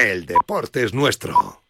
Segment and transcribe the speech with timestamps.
[0.00, 1.60] El deporte es nuestro.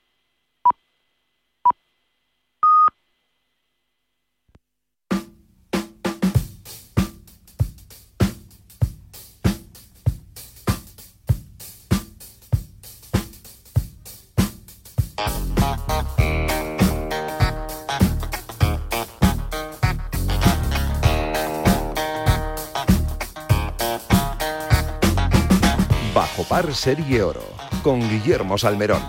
[26.14, 29.02] Bajo par Serie Oro con Guillermo Salmerón.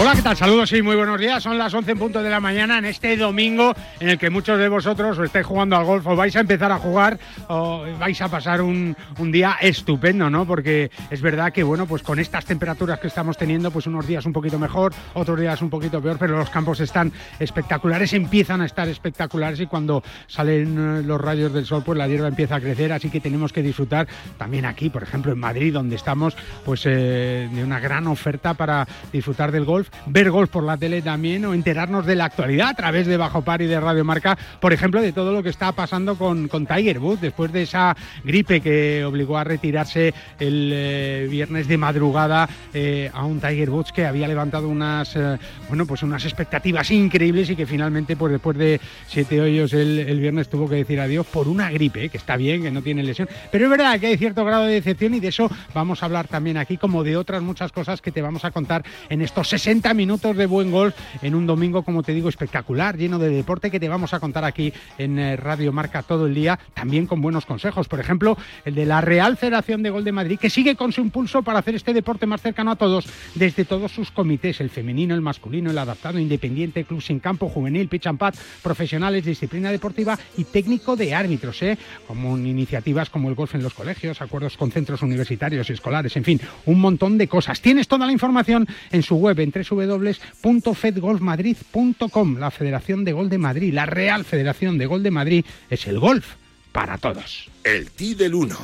[0.00, 0.34] Hola, ¿qué tal?
[0.34, 1.42] Saludos y muy buenos días.
[1.42, 4.58] Son las 11 en punto de la mañana en este domingo en el que muchos
[4.58, 7.18] de vosotros os estáis jugando al golf o vais a empezar a jugar
[7.48, 10.46] o vais a pasar un, un, día estupendo, ¿no?
[10.46, 14.24] Porque es verdad que, bueno, pues con estas temperaturas que estamos teniendo, pues unos días
[14.24, 18.64] un poquito mejor, otros días un poquito peor, pero los campos están espectaculares, empiezan a
[18.64, 22.60] estar espectaculares y cuando salen eh, los rayos del sol, pues la hierba empieza a
[22.60, 26.86] crecer, así que tenemos que disfrutar también aquí, por ejemplo, en Madrid, donde estamos, pues
[26.86, 31.44] eh, de una gran oferta para disfrutar del golf ver golf por la tele también
[31.44, 34.72] o enterarnos de la actualidad a través de Bajo Par y de Radio Marca, por
[34.72, 38.60] ejemplo, de todo lo que está pasando con, con Tiger Woods después de esa gripe
[38.60, 44.06] que obligó a retirarse el eh, viernes de madrugada eh, a un Tiger Woods que
[44.06, 48.80] había levantado unas eh, bueno pues unas expectativas increíbles y que finalmente pues después de
[49.06, 52.62] siete hoyos el, el viernes tuvo que decir adiós por una gripe que está bien
[52.62, 53.28] que no tiene lesión.
[53.50, 56.28] Pero es verdad que hay cierto grado de decepción y de eso vamos a hablar
[56.28, 59.79] también aquí como de otras muchas cosas que te vamos a contar en estos 60
[59.94, 63.80] minutos de buen golf en un domingo, como te digo, espectacular, lleno de deporte que
[63.80, 67.46] te vamos a contar aquí en eh, Radio Marca todo el día, también con buenos
[67.46, 67.88] consejos.
[67.88, 71.00] Por ejemplo, el de la Real Federación de Gol de Madrid, que sigue con su
[71.00, 75.14] impulso para hacer este deporte más cercano a todos, desde todos sus comités, el femenino,
[75.14, 80.18] el masculino, el adaptado, independiente, club sin campo, juvenil, pitch and pad, profesionales, disciplina deportiva
[80.36, 81.78] y técnico de árbitros, ¿eh?
[82.06, 86.24] como iniciativas como el golf en los colegios, acuerdos con centros universitarios y escolares, en
[86.24, 87.60] fin, un montón de cosas.
[87.60, 93.72] Tienes toda la información en su web en www.fedgolfmadrid.com, la Federación de Gol de Madrid,
[93.72, 96.34] la Real Federación de Gol de Madrid, es el golf
[96.72, 97.48] para todos.
[97.64, 98.56] El T del 1,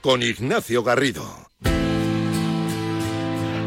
[0.00, 1.22] con Ignacio Garrido.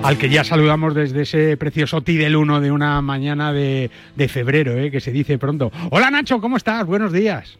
[0.04, 4.28] Al que ya saludamos desde ese precioso T del 1 de una mañana de, de
[4.28, 4.92] febrero, ¿eh?
[4.92, 5.72] que se dice pronto.
[5.92, 6.86] Hola Nacho, ¿cómo estás?
[6.86, 7.58] Buenos días.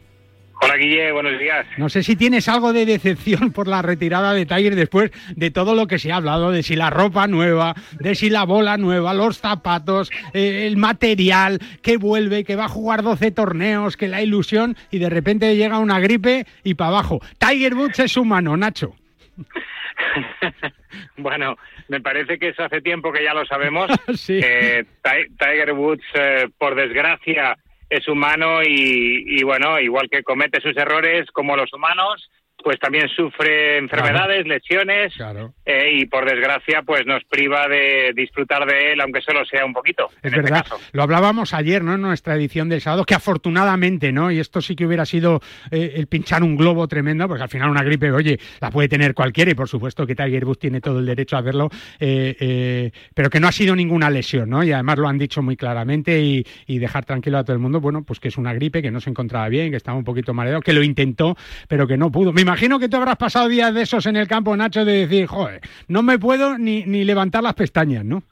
[0.60, 1.66] Hola Guille, buenos días.
[1.76, 5.74] No sé si tienes algo de decepción por la retirada de Tiger después de todo
[5.74, 9.14] lo que se ha hablado, de si la ropa nueva, de si la bola nueva,
[9.14, 14.22] los zapatos, eh, el material, que vuelve, que va a jugar 12 torneos, que la
[14.22, 17.20] ilusión y de repente llega una gripe y para abajo.
[17.38, 18.94] Tiger Woods es humano, Nacho.
[21.16, 21.56] bueno,
[21.88, 23.90] me parece que eso hace tiempo que ya lo sabemos.
[24.14, 24.40] sí.
[24.42, 27.56] eh, Tiger Woods, eh, por desgracia,
[27.90, 32.30] es humano y, y, bueno, igual que comete sus errores como los humanos,
[32.64, 34.48] pues también sufre enfermedades, claro.
[34.48, 35.54] lesiones claro.
[35.66, 39.74] Eh, y por desgracia pues nos priva de disfrutar de él, aunque solo sea un
[39.74, 40.08] poquito.
[40.22, 41.94] Es verdad, este lo hablábamos ayer, ¿no?
[41.94, 44.30] En nuestra edición del sábado, que afortunadamente, ¿no?
[44.30, 47.68] Y esto sí que hubiera sido eh, el pinchar un globo tremendo, porque al final
[47.68, 51.00] una gripe, oye, la puede tener cualquiera y por supuesto que Tiger Woods tiene todo
[51.00, 51.68] el derecho a verlo,
[52.00, 54.64] eh, pero que no ha sido ninguna lesión, ¿no?
[54.64, 57.80] Y además lo han dicho muy claramente y, y, dejar tranquilo a todo el mundo,
[57.80, 60.32] bueno, pues que es una gripe, que no se encontraba bien, que estaba un poquito
[60.32, 61.36] mareado, que lo intentó,
[61.68, 62.32] pero que no pudo.
[62.32, 65.26] Me imagino que tú habrás pasado días de esos en el campo, Nacho, de decir,
[65.26, 68.22] joder, no me puedo ni, ni levantar las pestañas, ¿no?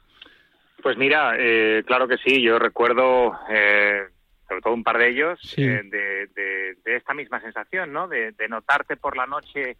[0.81, 4.03] Pues mira, eh, claro que sí, yo recuerdo, eh,
[4.47, 5.61] sobre todo un par de ellos, sí.
[5.63, 8.07] eh, de, de, de, esta misma sensación, ¿no?
[8.07, 9.71] De, de notarte por la noche.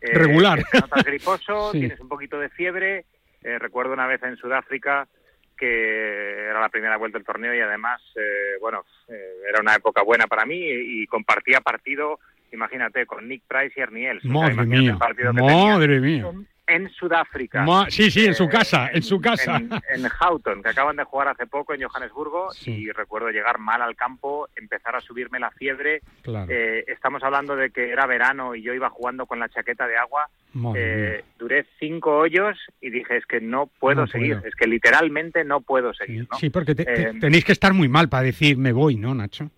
[0.00, 0.60] eh, Regular.
[0.70, 1.78] Te notas griposo, Sí.
[1.80, 3.04] tienes un poquito de fiebre.
[3.44, 5.06] Eh, recuerdo una vez en Sudáfrica
[5.56, 8.02] que era la primera vuelta del torneo y además,
[8.60, 8.84] bueno,
[9.48, 12.18] era una época buena para mí y, y compartía partido,
[12.52, 14.24] imagínate, con Nick Price y Ernie Els.
[14.24, 16.26] O sea, Madre mía, madre mía.
[16.68, 17.64] en Sudáfrica.
[17.64, 19.56] Ma- sí, sí, en su Eh, casa, en su casa.
[19.56, 19.68] En,
[20.04, 22.70] en Houghton, que acaban de jugar hace poco en Johannesburgo, Sí.
[22.70, 26.00] y recuerdo llegar mal al campo, empezar a subirme la fiebre.
[26.22, 26.46] Claro.
[26.50, 29.96] Eh, estamos hablando de que era verano y yo iba jugando con la chaqueta de
[29.98, 30.28] agua.
[30.54, 31.24] Madre Eh, mía.
[31.38, 34.48] duré cinco hoyos y dije, es que no puedo No seguir, puedo.
[34.48, 36.28] es que literalmente no puedo Sí, seguir.
[36.30, 36.38] ¿no?
[36.38, 39.14] sí, porque te- te- Eh, tenéis que estar muy mal para decir me voy, ¿no,
[39.14, 39.50] Nacho?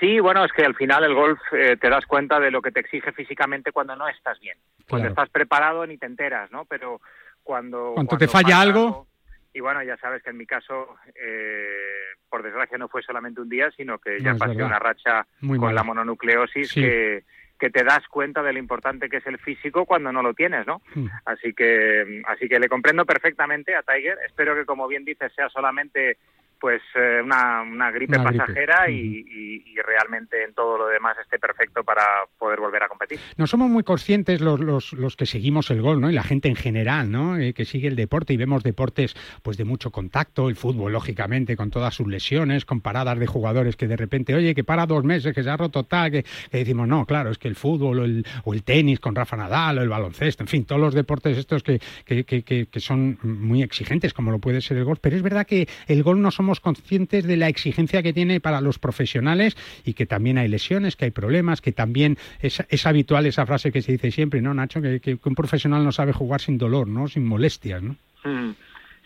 [0.00, 2.72] Sí, bueno, es que al final el golf eh, te das cuenta de lo que
[2.72, 4.56] te exige físicamente cuando no estás bien.
[4.88, 5.08] Cuando Claro.
[5.22, 6.64] estás preparado ni te enteras, ¿no?
[6.64, 7.00] Pero
[7.42, 7.92] cuando...
[7.94, 9.06] Cuando te falla pasa algo-
[9.52, 13.48] Y bueno, ya sabes que en mi caso, eh, por desgracia, no fue solamente un
[13.48, 14.66] día, sino que No, ya pasé verdad.
[14.68, 16.80] una racha Muy con la mononucleosis Sí.
[16.80, 17.24] que,
[17.58, 20.66] que te das cuenta de lo importante que es el físico cuando no lo tienes,
[20.66, 20.80] ¿no?
[20.94, 21.08] Mm.
[21.26, 24.16] Así que, así que le comprendo perfectamente a Tiger.
[24.24, 26.16] Espero que, como bien dices, sea solamente
[26.60, 32.02] pues eh, una, una, gripe pasajera Y, realmente en todo lo demás esté perfecto para
[32.38, 33.18] poder volver a competir.
[33.38, 36.10] No somos muy conscientes los, los, los que seguimos el gol, ¿no?
[36.10, 37.38] Y la gente en general, ¿no?
[37.38, 41.56] Eh, que sigue el deporte y vemos deportes pues de mucho contacto, el fútbol lógicamente
[41.56, 45.02] con todas sus lesiones, con paradas de jugadores que de repente, oye, que para dos
[45.02, 48.04] meses, que se ha roto tal, que, decimos, no, claro, es que el fútbol o
[48.04, 51.38] el, o el, tenis con Rafa Nadal o el baloncesto, en fin, todos los deportes
[51.38, 55.16] estos que, que, que, que son muy exigentes como lo puede ser el gol, pero
[55.16, 58.80] es verdad que el gol no somos conscientes de la exigencia que tiene para los
[58.80, 63.70] profesionales y que también hay lesiones, que hay problemas, que también es, habitual esa frase
[63.70, 64.80] que se dice siempre, ¿no, Nacho?
[64.82, 67.06] Que, un profesional no sabe jugar sin dolor, ¿no?
[67.06, 67.94] Sin molestias, ¿no?
[68.24, 68.54] Mm.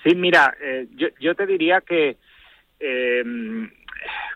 [0.03, 0.87] Sí, mira, eh,
[1.19, 2.17] yo, te diría que
[2.79, 3.25] eh,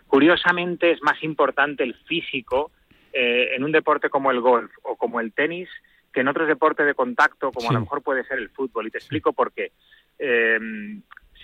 [0.07, 2.71] curiosamente es más importante el físico
[3.13, 5.69] eh, en un deporte como el golf o como el tenis
[6.11, 8.87] que en otros deportes de contacto, como a lo mejor puede ser el fútbol.
[8.87, 9.71] Y te explico por qué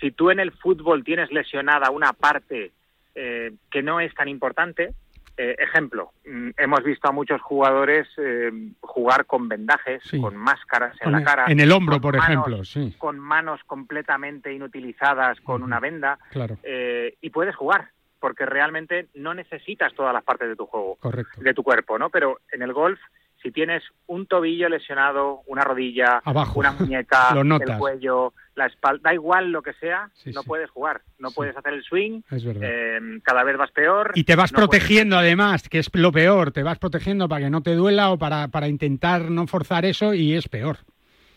[0.00, 2.72] si tú en el fútbol tienes lesionada una parte
[3.14, 4.94] eh, que no es tan importante,
[5.38, 8.50] eh, ejemplo, mm, hemos visto a muchos jugadores eh,
[8.80, 11.44] jugar con vendajes, con máscaras en la cara.
[11.48, 12.94] En el hombro, por ejemplo, sí.
[12.98, 16.18] Con manos completamente inutilizadas, con una venda.
[16.30, 16.58] Claro.
[16.62, 17.90] y puedes jugar,
[18.20, 20.98] porque realmente no necesitas todas las partes de tu juego,
[21.38, 22.10] de tu cuerpo, ¿no?
[22.10, 22.98] Pero en el golf
[23.46, 26.20] si tienes un tobillo lesionado, una rodilla,
[26.56, 31.30] una muñeca, el cuello, la espalda, da igual lo que sea, no puedes jugar, no
[31.30, 34.10] puedes hacer el swing, eh, cada vez vas peor.
[34.16, 37.62] Y te vas protegiendo además, que es lo peor, te vas protegiendo para que no
[37.62, 40.78] te duela o para, para intentar no forzar eso y es peor.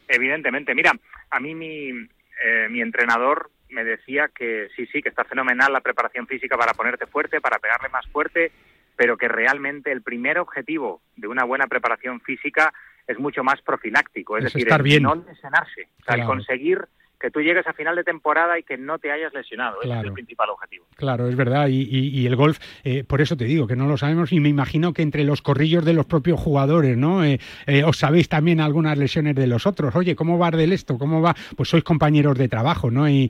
[0.08, 0.92] Evidentemente, mira,
[1.30, 5.82] a mí mi, eh, mi entrenador me decía que sí, sí, que está fenomenal la
[5.82, 8.52] preparación física para ponerte fuerte, para pegarle más fuerte
[9.00, 12.74] pero que realmente el primer objetivo de una buena preparación física
[13.08, 14.68] es mucho más profiláctico, es, decir,
[15.02, 16.86] no lesionarse, o conseguir
[17.20, 19.82] que tú llegues a final de temporada y que no te hayas lesionado.
[19.82, 20.86] Ese es el principal objetivo.
[20.96, 21.68] Claro, es verdad.
[21.70, 24.94] Y, el golf, eh, por eso te digo que no lo sabemos y me imagino
[24.94, 27.24] que entre los corrillos de los propios jugadores, ¿no?
[27.24, 29.96] Eh, eh, os sabéis también algunas lesiones de los otros.
[29.96, 30.98] Oye, ¿cómo va del esto?
[30.98, 31.36] ¿Cómo va?
[31.56, 33.08] Pues sois compañeros de trabajo, ¿no?
[33.10, 33.30] Y,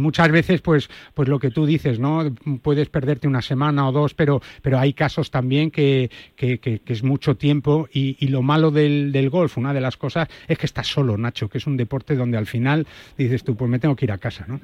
[0.00, 2.32] muchas veces, pues, pues lo que tú dices, ¿no?
[2.62, 7.36] Puedes perderte una semana o dos, pero, pero hay casos también que, que, es mucho
[7.36, 11.16] tiempo y, lo malo del, del golf, una de las cosas es que estás solo,
[11.16, 12.86] Nacho, que es un deporte donde al final
[13.24, 14.60] dices tú, pues me tengo que ir a casa, ¿no?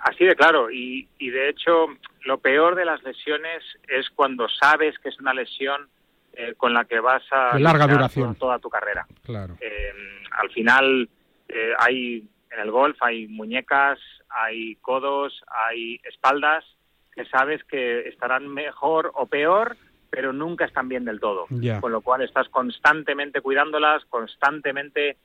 [0.00, 1.88] Así de claro, y, y de hecho
[2.24, 5.88] lo peor de las lesiones es cuando sabes que es una lesión
[6.34, 9.06] eh, con la que vas a de larga duración toda tu carrera.
[9.24, 9.56] Claro.
[9.60, 9.92] Eh,
[10.38, 11.08] al final
[11.48, 13.98] eh, hay en el golf hay muñecas,
[14.28, 16.64] hay codos, hay espaldas
[17.12, 19.76] que sabes que estarán mejor o peor,
[20.10, 21.46] pero nunca están bien del todo.
[21.80, 25.16] Con lo cual estás constantemente cuidándolas, constantemente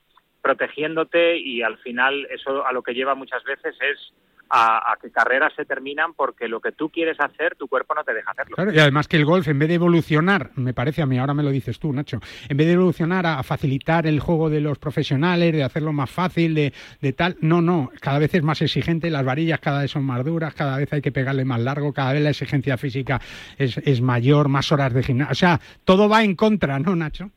[0.44, 4.14] protegiéndote y al final eso a lo que lleva muchas veces es
[4.50, 8.14] a, que carreras se terminan porque lo que tú quieres hacer, tu cuerpo no te
[8.14, 8.56] deja hacerlo.
[8.72, 11.42] y además que el golf, en vez de evolucionar, me parece a mí, ahora me
[11.42, 15.54] lo dices tú, Nacho, en vez de evolucionar a, facilitar el juego de los profesionales,
[15.54, 19.26] de hacerlo más fácil, de, de, tal, no, no, cada vez es más exigente, las
[19.26, 22.22] varillas cada vez son más duras, cada vez hay que pegarle más largo, cada vez
[22.22, 23.20] la exigencia física
[23.58, 27.32] es, es mayor, más horas de gimnasio, o sea, todo va en contra, ¿no, Nacho?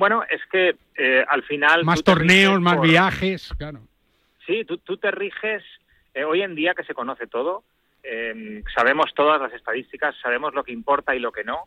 [0.00, 1.84] Bueno, es que eh, al final...
[1.84, 3.80] Más torneos, más viajes, claro.
[4.46, 5.62] Sí, tú, tú te riges,
[6.14, 7.64] eh, hoy en día que se conoce todo,
[8.02, 11.64] eh, sabemos todas las estadísticas, sabemos lo que importa y lo que no,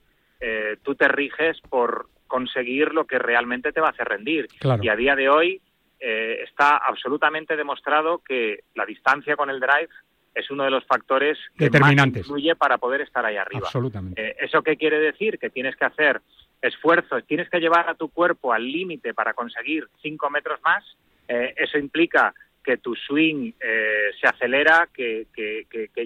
[0.81, 4.47] tú te riges por conseguir lo que realmente te va a hacer rendir.
[4.81, 5.61] Y a día de hoy
[5.99, 9.89] está absolutamente demostrado que la distancia con el drive
[10.35, 13.67] es uno de los factores que más influye para poder estar ahí arriba.
[13.67, 14.35] Absolutamente.
[14.43, 15.39] ¿Eso qué quiere decir?
[15.39, 16.19] Que tienes que hacer
[16.63, 20.83] esfuerzos, tienes que llevar a tu cuerpo al límite para conseguir cinco metros más,
[21.27, 25.27] eh, eso implica que tu swing eh, se acelera, que,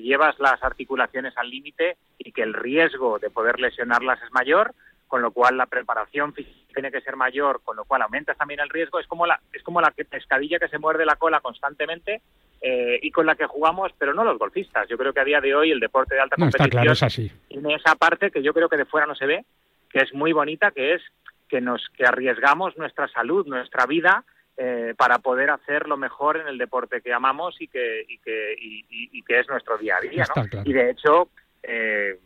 [0.02, 4.74] llevas las articulaciones al límite y que el riesgo de poder lesionarlas es mayor,
[5.08, 8.60] con lo cual la preparación física tiene que ser mayor, con lo cual aumentas también
[8.60, 9.00] el riesgo.
[9.00, 12.22] Es como la, es como la pescadilla que se muerde la cola constantemente
[12.62, 14.88] eh, y con la que jugamos, pero no los golfistas.
[14.90, 17.32] Yo creo que a día de hoy el deporte de alta competición así.
[17.48, 19.46] tiene esa parte que yo creo que de fuera no se ve,
[19.90, 21.02] que es muy bonita, que es
[21.48, 24.26] que nos que arriesgamos nuestra salud, nuestra vida
[24.58, 28.56] eh, para poder hacer lo mejor en el deporte que amamos y que y que,
[28.60, 30.44] y, que es nuestro día a día, ¿no?
[30.66, 31.30] Y de hecho,
[31.64, 32.20] eh,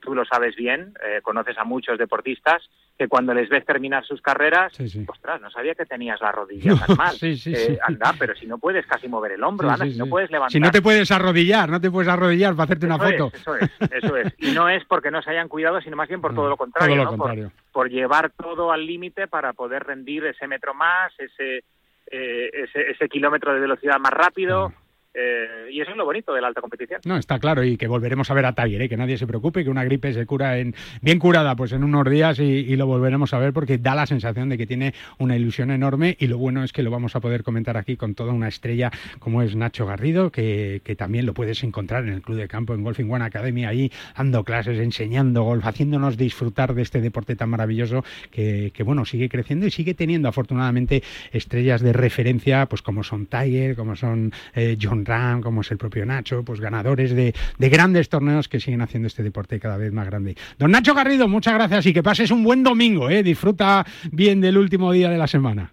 [0.00, 2.62] tú lo sabes bien, eh, conoces a muchos deportistas
[2.98, 4.72] que cuando les ves terminar sus carreras,
[5.06, 7.16] ostras, no sabía que tenías la rodilla tan mal.
[7.22, 10.50] eh, anda, pero si no puedes casi mover el hombro, anda, si no puedes levantar.
[10.50, 13.30] Si no te puedes arrodillar, no te puedes arrodillar para hacerte una foto.
[13.32, 14.34] eso es, eso es.
[14.38, 16.96] Y no es porque no se hayan cuidado, sino más bien por todo lo contrario.
[16.96, 17.52] Todo lo contrario.
[17.70, 21.62] Por, llevar todo al límite para poder rendir ese metro más, ese,
[22.10, 24.72] eh, ese, ese, kilómetro de velocidad más rápido.
[25.14, 27.00] Eh, y eso es lo bonito de la alta competición.
[27.04, 28.88] No, está claro, y que volveremos a ver a Tiger, ¿eh?
[28.88, 32.08] que nadie se preocupe, que una gripe se cura en bien curada, pues en unos
[32.08, 35.72] días y, lo volveremos a ver porque da la sensación de que tiene una ilusión
[35.72, 38.46] enorme y lo bueno es que lo vamos a poder comentar aquí con toda una
[38.46, 42.74] estrella como es Nacho Garrido, que, también lo puedes encontrar en el Club de Campo,
[42.74, 47.50] en Golfing One Academy, ahí dando clases, enseñando golf, haciéndonos disfrutar de este deporte tan
[47.50, 53.26] maravilloso que, bueno, sigue creciendo y sigue teniendo afortunadamente estrellas de referencia, pues como son
[53.26, 58.08] Tiger, como son eh, John Ram, como es el propio Nacho, pues ganadores de, grandes
[58.08, 60.36] torneos que siguen haciendo este deporte cada vez más grande.
[60.58, 63.22] Don Nacho Garrido, muchas gracias y que pases un buen domingo, ¿eh?
[63.22, 65.72] disfruta bien del último día de la semana.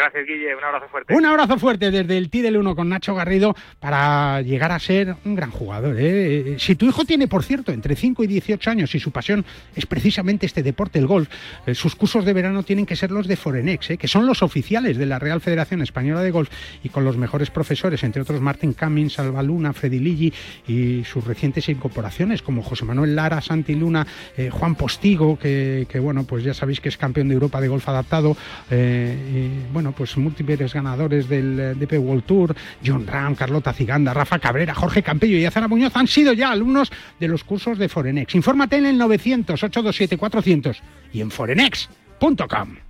[0.00, 0.56] Gracias, Guille.
[0.56, 1.14] Un abrazo fuerte.
[1.14, 5.14] Un abrazo fuerte desde el T del 1 con Nacho Garrido para llegar a ser
[5.26, 5.96] un gran jugador.
[5.98, 6.56] ¿eh?
[6.58, 9.44] Si tu hijo tiene, por cierto, entre 5 y 18 años y su pasión
[9.76, 11.28] es precisamente este deporte, el golf,
[11.66, 13.98] eh, sus cursos de verano tienen que ser los de Forenex, ¿eh?
[13.98, 16.48] que son los oficiales de la Real Federación Española de Golf
[16.82, 20.32] y con los mejores profesores, entre otros Martin Cummings, Alba Luna, Freddy Ligi
[20.66, 24.06] y sus recientes incorporaciones como José Manuel Lara, Santi Luna,
[24.50, 28.36] Juan Postigo, que, bueno, pues ya sabéis que es campeón de Europa de golf adaptado.
[29.72, 32.54] Bueno, pues múltiples ganadores del eh, DP World Tour,
[32.84, 36.90] John Ram, Carlota Ciganda, Rafa Cabrera, Jorge Campello y Azara Muñoz han sido ya alumnos
[37.18, 38.34] de los cursos de Forenex.
[38.34, 40.82] Infórmate en el 900 827 400
[41.12, 42.89] y en forenex.com.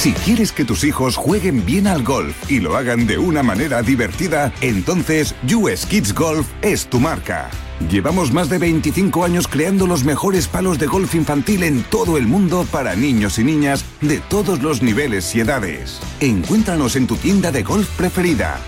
[0.00, 3.82] Si quieres que tus hijos jueguen bien al golf y lo hagan de una manera
[3.82, 7.50] divertida, entonces US Kids Golf es tu marca.
[7.90, 12.26] Llevamos más de 25 años creando los mejores palos de golf infantil en todo el
[12.26, 16.00] mundo para niños y niñas de todos los niveles y edades.
[16.20, 18.58] Encuéntranos en tu tienda de golf preferida.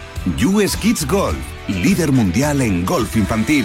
[0.45, 3.65] US Kids Golf, líder mundial en golf infantil.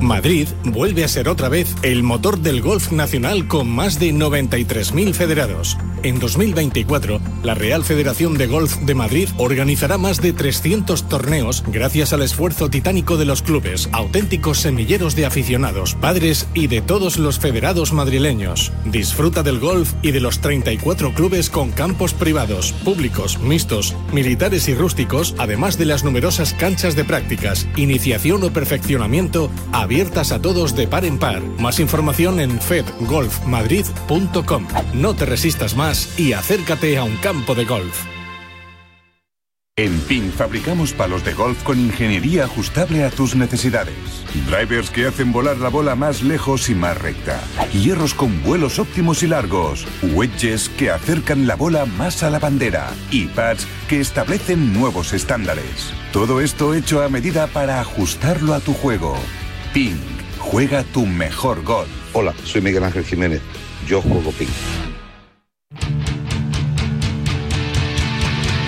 [0.00, 5.12] Madrid vuelve a ser otra vez el motor del golf nacional con más de 93.000
[5.12, 5.76] federados.
[6.02, 12.14] En 2024, la Real Federación de Golf de Madrid organizará más de 300 torneos gracias
[12.14, 17.38] al esfuerzo titánico de los clubes, auténticos semilleros de aficionados, padres y de todos los
[17.38, 18.72] federados madrileños.
[18.86, 24.74] Disfruta del golf y de los 34 clubes con campos privados, públicos, mixtos, militares y
[24.74, 29.50] rústicos, además de las numerosas canchas de prácticas, iniciación o perfeccionamiento
[29.90, 31.42] abiertas a todos de par en par.
[31.58, 34.68] Más información en fedgolfmadrid.com.
[34.94, 38.04] No te resistas más y acércate a un campo de golf.
[39.74, 43.96] En PIN fabricamos palos de golf con ingeniería ajustable a tus necesidades.
[44.46, 47.40] Drivers que hacen volar la bola más lejos y más recta.
[47.72, 49.88] Hierros con vuelos óptimos y largos.
[50.14, 52.92] Wedges que acercan la bola más a la bandera.
[53.10, 55.92] Y pads que establecen nuevos estándares.
[56.12, 59.16] Todo esto hecho a medida para ajustarlo a tu juego.
[59.72, 59.98] PIN.
[60.38, 61.88] Juega tu mejor golf.
[62.12, 63.40] Hola, soy Miguel Ángel Jiménez.
[63.86, 64.48] Yo juego PIN.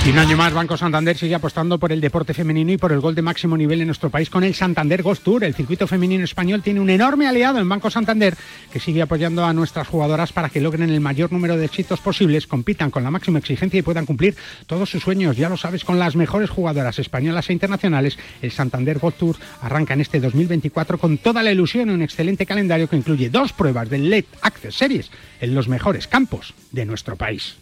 [0.04, 2.98] Y un año más, Banco Santander sigue apostando por el deporte femenino y por el
[2.98, 5.44] gol de máximo nivel en nuestro país con el Santander Golf Tour.
[5.44, 8.36] El circuito femenino español tiene un enorme aliado en Banco Santander
[8.72, 12.48] que sigue apoyando a nuestras jugadoras para que logren el mayor número de éxitos posibles,
[12.48, 14.34] compitan con la máxima exigencia y puedan cumplir
[14.66, 15.36] todos sus sueños.
[15.36, 19.94] Ya lo sabes, con las mejores jugadoras españolas e internacionales, el Santander Golf Tour arranca
[19.94, 23.88] en este 2024 con toda la ilusión y un excelente calendario que incluye dos pruebas
[23.88, 27.54] del LED Access Series en los mejores campos de nuestro país.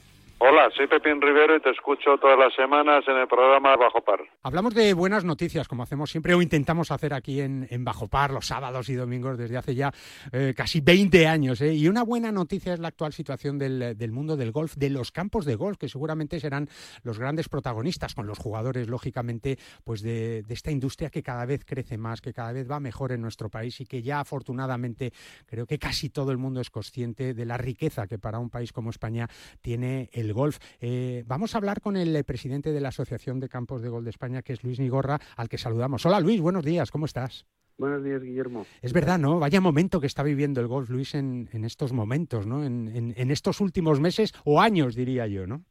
[0.43, 4.21] Hola, soy Pepín Rivero y te escucho todas las semanas en el programa Bajo Par.
[4.43, 8.47] Hablamos de buenas noticias, como hacemos siempre o intentamos hacer aquí en, Bajo Par los
[8.47, 9.93] sábados y domingos desde hace ya
[10.33, 11.61] eh, casi 20 años.
[11.61, 11.75] ¿eh?
[11.75, 15.45] Y una buena noticia es la actual situación del, mundo del golf, de los campos
[15.45, 16.71] de golf, que seguramente serán
[17.03, 21.67] los grandes protagonistas con los jugadores, lógicamente, pues de, de esta industria que cada vez
[21.67, 25.13] crece más, que cada vez va mejor en nuestro país y que ya afortunadamente
[25.45, 28.73] creo que casi todo el mundo es consciente de la riqueza que para un país
[28.73, 29.29] como España
[29.61, 30.59] tiene el golf.
[30.81, 34.11] Eh, vamos a hablar con el presidente de la Asociación de Campos de Golf de
[34.11, 36.05] España, que es Luis Nigorra, al que saludamos.
[36.07, 37.47] Hola Luis, buenos días, ¿cómo estás?
[37.81, 38.67] Buenos días, Guillermo.
[38.83, 39.39] Es verdad, ¿no?
[39.39, 42.63] Vaya momento que está viviendo el golf, Luis, en, estos momentos, ¿no?
[42.63, 45.65] En, estos últimos meses o años, diría yo, ¿no?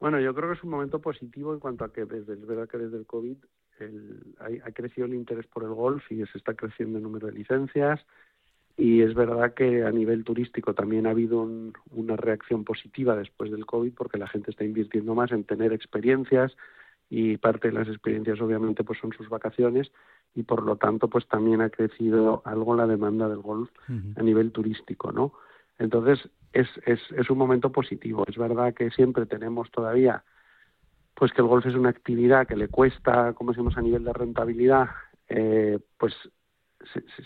[0.00, 2.66] Bueno, yo creo que es un momento positivo en cuanto a que desde, es verdad
[2.68, 3.36] que desde el COVID
[4.38, 8.00] ha, crecido el interés por el golf y se está creciendo el número de licencias,
[8.78, 11.42] y es verdad que a nivel turístico también ha habido
[11.90, 16.56] una reacción positiva después del COVID porque la gente está invirtiendo más en tener experiencias
[17.10, 19.90] y parte de las experiencias obviamente pues son sus vacaciones
[20.32, 24.52] y por lo tanto pues también ha crecido algo la demanda del golf a nivel
[24.52, 25.32] turístico, ¿no?
[25.78, 28.24] Entonces es, es, es un momento positivo.
[28.28, 30.22] Es verdad que siempre tenemos todavía
[31.14, 34.12] pues que el golf es una actividad que le cuesta, como decimos a nivel de
[34.12, 34.90] rentabilidad,
[35.28, 36.14] eh, pues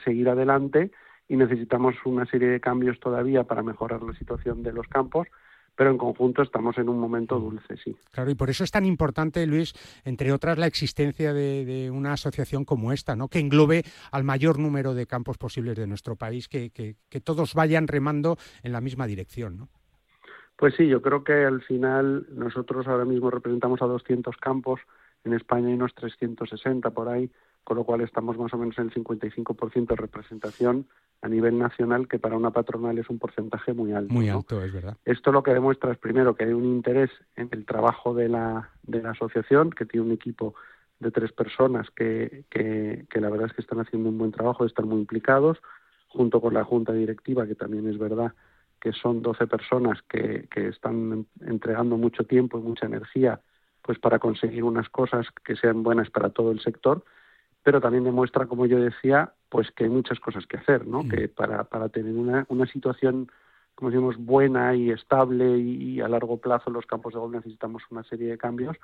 [0.02, 0.92] seguir adelante
[1.28, 5.28] y necesitamos una serie de cambios todavía para mejorar la situación de los campos,
[5.74, 7.96] pero en conjunto estamos en un momento dulce, sí.
[8.10, 9.72] Claro, y por eso es tan importante, Luis,
[10.04, 13.28] entre otras, la existencia de, una asociación como esta, ¿no?
[13.28, 17.54] que englobe al mayor número de campos posibles de nuestro país, que, que, que todos
[17.54, 19.68] vayan remando en la misma dirección, ¿no?
[20.56, 24.80] Pues sí, yo creo que al final nosotros ahora mismo representamos a 200 campos,
[25.24, 27.30] en España hay unos 360 por ahí,
[27.64, 30.86] con lo cual estamos más o menos en el 55% de representación
[31.20, 34.12] a nivel nacional, que para una patronal es un porcentaje muy alto.
[34.12, 34.96] Muy alto, es verdad.
[35.04, 38.70] Esto lo que demuestra es, primero, que hay un interés en el trabajo de la,
[38.82, 40.54] de la asociación, que tiene un equipo
[40.98, 44.64] de tres personas que, que, que la verdad es que están haciendo un buen trabajo,
[44.64, 45.58] están muy implicados,
[46.08, 48.34] junto con la junta directiva, que también es verdad
[48.80, 53.40] que son 12 personas que, que están entregando mucho tiempo y mucha energía
[53.80, 57.04] pues para conseguir unas cosas que sean buenas para todo el sector
[57.62, 61.02] pero también demuestra, como yo decía, pues que hay muchas cosas que hacer, ¿no?
[61.02, 61.08] Mm.
[61.08, 63.30] Que para, para tener una, una situación,
[63.74, 67.34] como decimos, buena y estable y, y, a largo plazo en los campos de golf
[67.34, 68.76] necesitamos una serie de cambios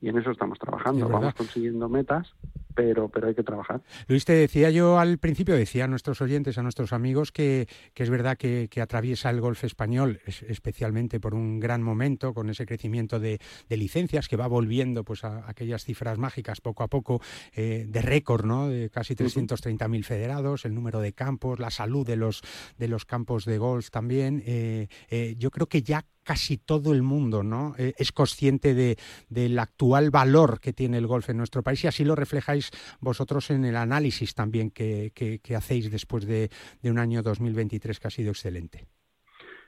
[0.00, 1.08] y en eso estamos trabajando.
[1.08, 2.34] Vamos consiguiendo metas,
[2.74, 3.82] pero, pero hay que trabajar.
[4.06, 8.02] Luis, te decía yo al principio, decía a nuestros oyentes, a nuestros amigos, que, que
[8.02, 12.66] es verdad que, que, atraviesa el golf español, especialmente por un gran momento, con ese
[12.66, 17.20] crecimiento de, de licencias que va volviendo pues a, aquellas cifras mágicas poco a poco
[17.54, 18.68] eh, de récord, ¿no?
[18.68, 22.42] De casi 330.000 federados, el número de campos, la salud de los,
[22.78, 24.42] de los campos de golf también.
[24.46, 27.74] Eh, eh, yo creo que ya casi todo el mundo ¿no?
[27.76, 28.96] Eh, es consciente de,
[29.28, 33.50] del actual valor que tiene el golf en nuestro país y así lo reflejáis vosotros
[33.50, 35.10] en el análisis también que,
[35.56, 36.48] hacéis después de,
[36.82, 38.86] de, un año 2023 que ha sido excelente.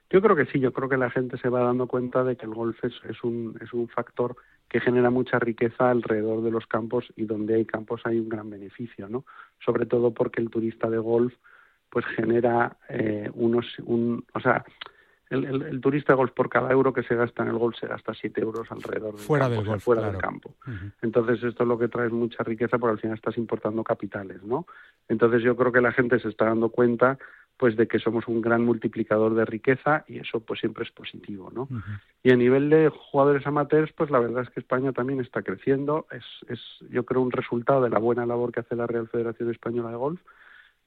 [0.09, 2.46] Yo creo que sí, yo creo que la gente se va dando cuenta de que
[2.46, 4.37] el golf es, es, un, es un factor
[4.68, 8.48] que genera mucha riqueza alrededor de los campos y donde hay campos hay un gran
[8.51, 9.25] beneficio, ¿no?
[9.64, 11.35] Sobre todo porque el turista de golf
[11.90, 14.64] pues genera eh, unos, un, o sea,
[15.32, 18.14] el, turista de golf por cada euro que se gasta en el golf se gasta
[18.14, 20.54] 7 euros alrededor del fuera campo, del golf, fuera del campo.
[21.00, 24.66] Entonces esto es lo que trae mucha riqueza porque al final estás importando capitales, ¿no?
[25.08, 27.18] Entonces yo creo que la gente se está dando cuenta
[27.56, 31.50] pues de que somos un gran multiplicador de riqueza y eso pues siempre es positivo,
[31.54, 31.68] ¿no?
[32.22, 36.06] Y a nivel de jugadores amateurs, pues la verdad es que España también está creciendo,
[36.10, 39.50] es, es yo creo un resultado de la buena labor que hace la Real Federación
[39.50, 40.20] Española de Golf,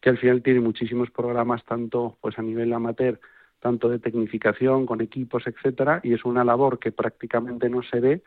[0.01, 3.19] que al final tiene muchísimos programas tanto pues a nivel amateur
[3.59, 8.23] tanto de tecnificación con equipos, etcétera, y es una labor que prácticamente no se ve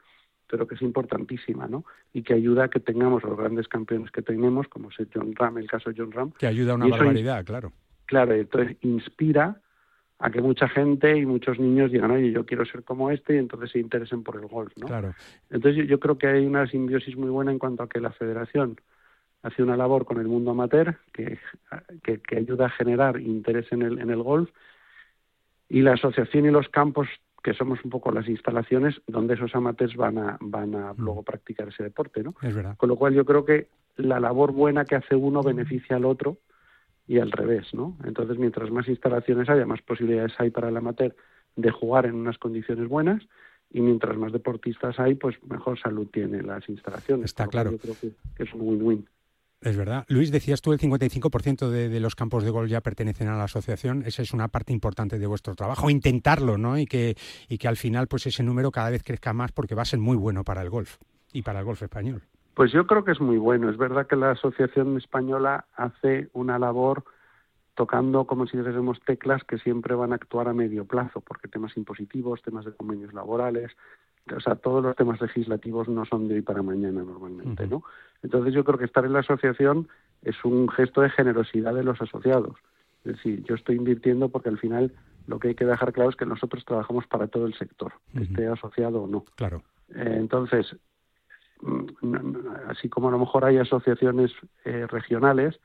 [0.48, 1.84] pero que es importantísima, ¿no?
[2.12, 5.58] Y que ayuda a que tengamos los grandes campeones que tenemos, como es John Ram,
[5.58, 6.32] el caso de John Ram.
[6.32, 7.72] Que ayuda a una barbaridad, claro.
[8.06, 9.60] Claro, entonces inspira
[10.18, 13.38] a que mucha gente y muchos niños digan, oye, yo quiero ser como este y
[13.38, 14.86] entonces se interesen por el golf, ¿no?
[14.86, 15.14] Claro.
[15.50, 18.80] Entonces yo, creo que hay una simbiosis muy buena en cuanto a que la federación
[19.42, 21.38] hace una labor con el mundo amateur que,
[22.02, 24.50] que, ayuda a generar interés en el, en el golf
[25.68, 27.08] y la asociación y los campos
[27.42, 30.96] que somos un poco las instalaciones donde esos amateurs van a, van a mm.
[30.98, 32.34] luego practicar ese deporte, ¿no?
[32.42, 32.76] Es verdad.
[32.76, 36.38] Con lo cual yo creo que la labor buena que hace uno beneficia al otro
[37.06, 37.96] y al revés, ¿no?
[38.04, 41.14] Entonces, mientras más instalaciones haya, más posibilidades hay para el amateur
[41.56, 43.22] de jugar en unas condiciones buenas
[43.70, 47.26] y mientras más deportistas hay, pues mejor salud tienen las instalaciones.
[47.26, 47.72] Está claro.
[47.72, 49.08] Yo creo que es un win-win.
[49.60, 50.04] Es verdad.
[50.08, 53.44] Luis, decías tú el 55% de, de, los campos de golf ya pertenecen a la
[53.44, 54.04] asociación.
[54.06, 56.78] Esa es una parte importante de vuestro trabajo, intentarlo, ¿no?
[56.78, 57.16] Y que,
[57.48, 59.98] y que al final pues ese número cada vez crezca más porque va a ser
[59.98, 60.98] muy bueno para el golf
[61.32, 62.22] y para el golf español.
[62.54, 63.68] Pues yo creo que es muy bueno.
[63.70, 67.04] Es verdad que la Asociación Española hace una labor
[67.74, 71.76] tocando como si dijésemos teclas que siempre van a actuar a medio plazo, porque temas
[71.76, 73.70] impositivos, temas de convenios laborales,
[74.36, 77.82] o sea, todos los temas legislativos no son de hoy para mañana normalmente, ¿no?
[78.22, 79.88] Entonces yo creo que estar en la asociación
[80.22, 82.56] es un gesto de generosidad de los asociados.
[83.04, 84.92] Es decir, yo estoy invirtiendo porque al final
[85.26, 88.48] lo que hay que dejar claro es que nosotros trabajamos para todo el sector, esté
[88.48, 89.24] asociado o no.
[89.36, 89.62] Claro.
[89.94, 90.76] Eh, entonces,
[91.60, 92.36] mm,
[92.68, 94.32] así como a lo mejor hay asociaciones
[94.64, 95.60] eh, regionales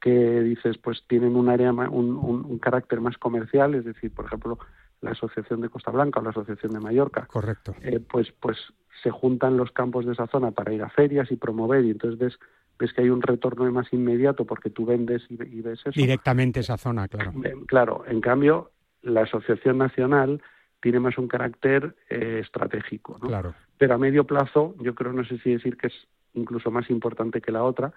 [0.00, 4.58] que dices, pues tienen un área, un, un carácter más comercial, es decir, por ejemplo,
[5.02, 7.26] la Asociación de Costa Blanca o la Asociación de Mallorca.
[7.26, 7.74] Correcto.
[7.82, 8.56] Eh, pues, pues
[9.02, 12.18] se juntan los campos de esa zona para ir a ferias y promover y entonces
[12.18, 12.38] ves,
[12.78, 15.90] ves que hay un retorno más inmediato porque tú vendes y, ves eso.
[15.94, 17.32] Directamente esa zona, claro.
[17.44, 18.70] Eh, claro, en cambio,
[19.02, 20.40] la Asociación Nacional
[20.80, 23.28] tiene más un carácter eh, estratégico, ¿no?
[23.28, 23.54] Claro.
[23.78, 27.40] Pero a medio plazo, yo creo, no sé si decir que es incluso más importante
[27.40, 27.92] que la otra,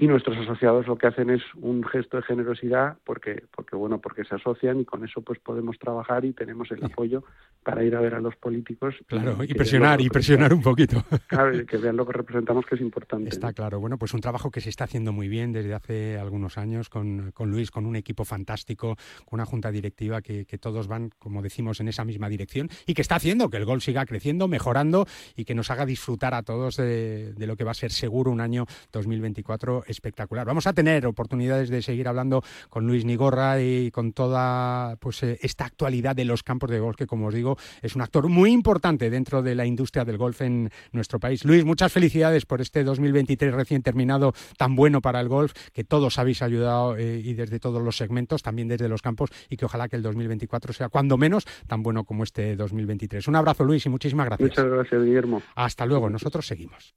[0.00, 4.24] y nuestros asociados lo que hacen es un gesto de generosidad porque porque bueno porque
[4.24, 7.22] se asocian y con eso pues podemos trabajar y tenemos el apoyo
[7.62, 11.04] para ir a ver a los políticos claro y, presionar y presionar un poquito.
[11.26, 13.78] claro que vean lo que representamos que es importante está claro.
[13.78, 17.32] Bueno pues un trabajo que se está haciendo muy bien desde hace algunos años con,
[17.32, 21.42] con Luis con un equipo fantástico con una junta directiva que, que, todos van como
[21.42, 25.04] decimos en esa misma dirección y que está haciendo que el gol siga creciendo mejorando
[25.36, 28.30] y que nos haga disfrutar a todos de, de lo que va a ser seguro
[28.30, 30.46] un año 2024 espectacular.
[30.46, 35.38] Vamos a tener oportunidades de seguir hablando con Luis Nigorra y con toda pues eh,
[35.42, 38.50] esta actualidad de los campos de golf, que como os digo, es un actor muy
[38.50, 41.44] importante dentro de la industria del golf en nuestro país.
[41.44, 46.18] Luis, muchas felicidades por este 2023 recién terminado tan bueno para el golf, que todos
[46.18, 49.88] habéis ayudado eh, y desde todos los segmentos, también desde los campos, y que ojalá
[49.88, 53.26] que el 2024 sea cuando menos tan bueno como este 2023.
[53.28, 54.50] Un abrazo, Luis, y muchísimas gracias.
[54.50, 55.42] Muchas gracias, Guillermo.
[55.54, 56.94] Hasta luego, nosotros seguimos.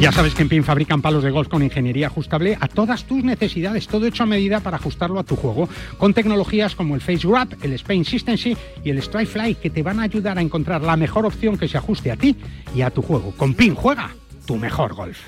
[0.00, 3.22] Ya sabes que en PIN fabrican palos de golf con ingeniería ajustable a todas tus
[3.22, 7.26] necesidades, todo hecho a medida para ajustarlo a tu juego, con tecnologías como el Face
[7.26, 10.82] Wrap, el Spain Systency y el Strike Fly que te van a ayudar a encontrar
[10.82, 12.36] la mejor opción que se ajuste a ti
[12.74, 13.32] y a tu juego.
[13.36, 14.10] Con PIN juega
[14.46, 15.18] tu mejor golf.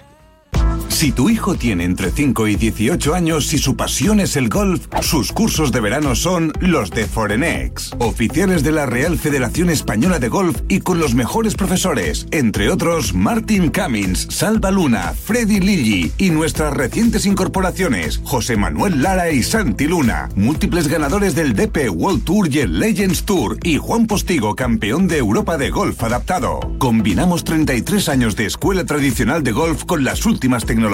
[0.97, 4.87] Si tu hijo tiene entre 5 y 18 años y su pasión es el golf,
[5.03, 10.31] sus cursos de verano son los de Forenex, oficiales de la Real Federación Española de
[10.31, 16.31] Golf y con los mejores profesores, entre otros Martin Cummins, Salva Luna, Freddy Lilly y
[16.31, 22.49] nuestras recientes incorporaciones, José Manuel Lara y Santi Luna, múltiples ganadores del DP World Tour
[22.51, 26.59] y el Legends Tour y Juan Postigo, campeón de Europa de golf adaptado.
[26.79, 30.86] Combinamos 33 años de escuela tradicional de golf con las últimas tecnologías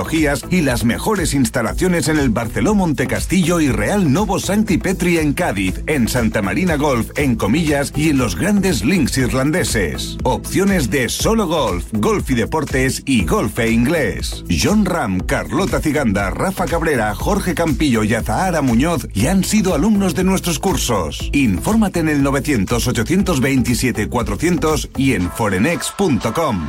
[0.50, 5.82] y las mejores instalaciones en el Barceló Montecastillo y Real Novo Sancti Petri en Cádiz,
[5.86, 10.16] en Santa Marina Golf, en Comillas y en los grandes links irlandeses.
[10.22, 14.44] Opciones de solo golf, golf y deportes y golf e inglés.
[14.48, 20.14] John Ram, Carlota Ciganda, Rafa Cabrera, Jorge Campillo y Azahara Muñoz ya han sido alumnos
[20.14, 21.28] de nuestros cursos.
[21.32, 26.68] Infórmate en el 900 827 400 y en forenex.com.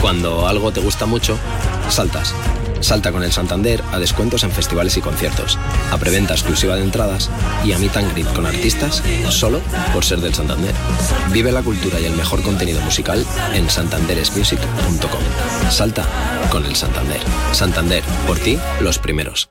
[0.00, 1.38] Cuando algo te gusta mucho,
[1.88, 2.34] saltas.
[2.80, 5.58] Salta con el Santander a descuentos en festivales y conciertos,
[5.92, 7.30] a preventa exclusiva de entradas
[7.64, 9.60] y a meet and greet con artistas solo
[9.92, 10.74] por ser del Santander.
[11.30, 15.70] Vive la cultura y el mejor contenido musical en santanderesmusic.com.
[15.70, 16.06] Salta
[16.50, 17.20] con el Santander.
[17.52, 19.50] Santander, por ti, los primeros.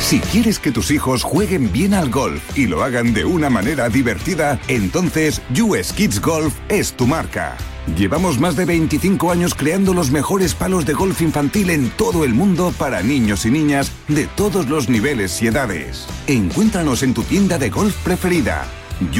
[0.00, 3.88] Si quieres que tus hijos jueguen bien al golf y lo hagan de una manera
[3.88, 7.56] divertida, entonces US Kids Golf es tu marca.
[7.96, 12.34] Llevamos más de 25 años creando los mejores palos de golf infantil en todo el
[12.34, 16.06] mundo para niños y niñas de todos los niveles y edades.
[16.26, 18.66] Encuéntranos en tu tienda de golf preferida.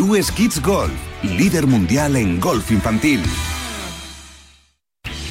[0.00, 3.20] US Kids Golf, líder mundial en golf infantil.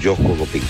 [0.00, 0.62] Yo juego ping.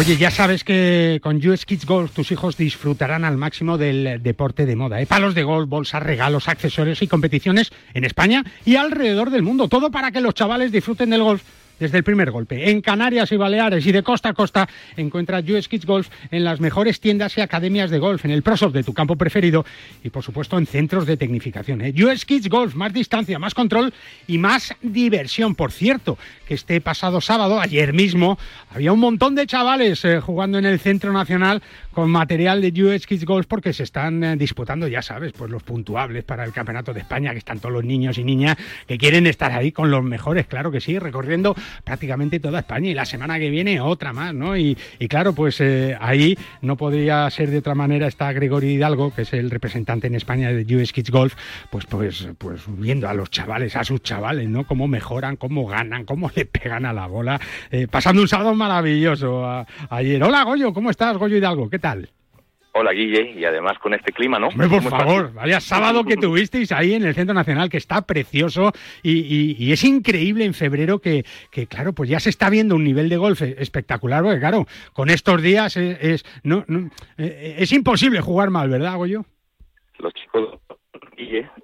[0.00, 4.64] Oye, ya sabes que con US Kids Golf tus hijos disfrutarán al máximo del deporte
[4.64, 4.98] de moda.
[4.98, 5.04] ¿eh?
[5.04, 9.68] Palos de golf, bolsas, regalos, accesorios y competiciones en España y alrededor del mundo.
[9.68, 11.42] Todo para que los chavales disfruten del golf
[11.80, 12.70] desde el primer golpe.
[12.70, 16.60] En Canarias y Baleares y de costa a costa encuentras US Kids Golf en las
[16.60, 19.64] mejores tiendas y academias de golf, en el ProSoft de tu campo preferido
[20.04, 21.80] y por supuesto en centros de tecnificación.
[21.80, 21.94] ¿eh?
[22.04, 23.92] US Kids Golf, más distancia, más control
[24.28, 25.54] y más diversión.
[25.54, 28.38] Por cierto, que este pasado sábado, ayer mismo,
[28.70, 33.06] había un montón de chavales eh, jugando en el Centro Nacional con material de US
[33.06, 36.92] Kids Golf porque se están eh, disputando, ya sabes, pues los puntuables para el Campeonato
[36.94, 40.02] de España, que están todos los niños y niñas que quieren estar ahí con los
[40.02, 44.34] mejores, claro que sí, recorriendo prácticamente toda España y la semana que viene otra más,
[44.34, 44.56] ¿no?
[44.56, 44.76] Y,
[45.08, 49.32] claro, pues eh, ahí no podría ser de otra manera está Gregorio Hidalgo, que es
[49.32, 51.34] el representante en España de US Kids Golf,
[51.70, 54.64] pues, pues, pues viendo a los chavales, a sus chavales, ¿no?
[54.64, 59.66] Cómo mejoran, cómo ganan, cómo le pegan a la bola, eh, pasando un sábado maravilloso
[59.88, 60.22] ayer.
[60.22, 61.68] Hola Goyo, ¿cómo estás, Goyo Hidalgo?
[61.68, 62.10] ¿Qué tal?
[62.72, 64.48] Hola Guille, y además con este clima, ¿no?
[64.50, 69.72] por favor, vaya sábado que tuvisteis ahí en el Centro Nacional, que está precioso y,
[69.72, 73.16] es increíble en febrero que, que, claro, pues ya se está viendo un nivel de
[73.16, 76.64] golf espectacular, porque claro, con estos días es, no,
[77.18, 79.24] eh, es imposible jugar mal, ¿verdad, Goyo?
[79.98, 80.60] Los chicos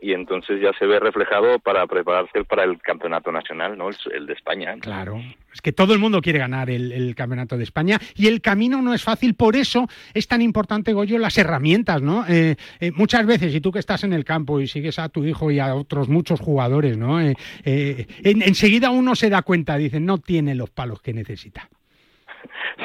[0.01, 3.89] y entonces ya se ve reflejado para prepararse para el campeonato nacional, ¿no?
[4.13, 4.75] El, de España.
[4.81, 5.21] Claro,
[5.53, 8.93] es que todo el mundo quiere ganar el, campeonato de España y el camino no
[8.93, 12.27] es fácil, por eso es tan importante, Goyo, las herramientas, ¿no?
[12.29, 15.25] Eh, eh, muchas veces, y tú que estás en el campo y sigues a tu
[15.25, 17.21] hijo y a otros muchos jugadores, ¿no?
[17.21, 21.69] Eh, enseguida uno se da cuenta, dice, no tiene los palos que necesita.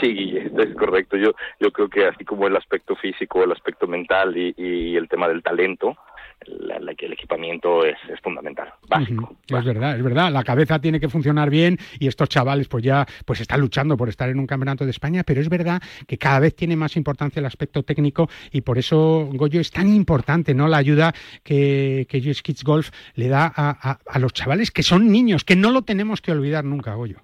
[0.02, 1.18] Sí, es correcto.
[1.18, 5.28] Yo, yo creo que así como el aspecto físico, el aspecto mental y el tema
[5.28, 5.98] del talento,
[6.46, 10.32] el equipamiento es, fundamental, básico, Es verdad, es verdad.
[10.32, 14.10] La cabeza tiene que funcionar bien y estos chavales pues ya pues están luchando por
[14.10, 17.40] estar en un campeonato de España, pero es verdad que cada vez tiene más importancia
[17.40, 20.68] el aspecto técnico y por eso Goyo es tan importante, ¿no?
[20.68, 25.44] La ayuda que, que Kids Golf le da a, a los chavales que son niños,
[25.44, 27.18] que no lo tenemos que olvidar nunca, Goyo.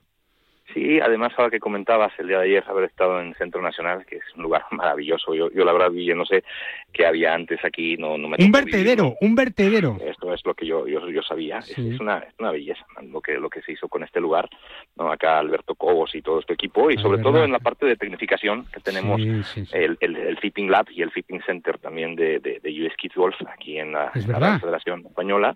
[0.78, 4.18] Sí, además ahora que comentabas el día de ayer haber estado en Centro Nacional, que
[4.18, 5.34] es un lugar maravilloso.
[5.34, 6.44] Yo, yo la verdad yo no sé
[6.94, 9.98] qué había antes aquí, no, no me Un vertedero, un vertedero.
[10.00, 11.58] Esto es lo que yo, yo, yo sabía.
[11.58, 14.48] Es, una, es una belleza lo que lo que se hizo con este lugar.
[14.98, 15.12] ¿no?
[15.12, 18.68] Acá Alberto Cobos y todo este equipo y sobre todo en la parte de tecnificación
[18.72, 19.20] que tenemos
[19.72, 23.36] el, el, el, Fitting Lab y el Fitting Center también de, de, US Kids Golf
[23.52, 25.56] aquí en la, en la Federación Española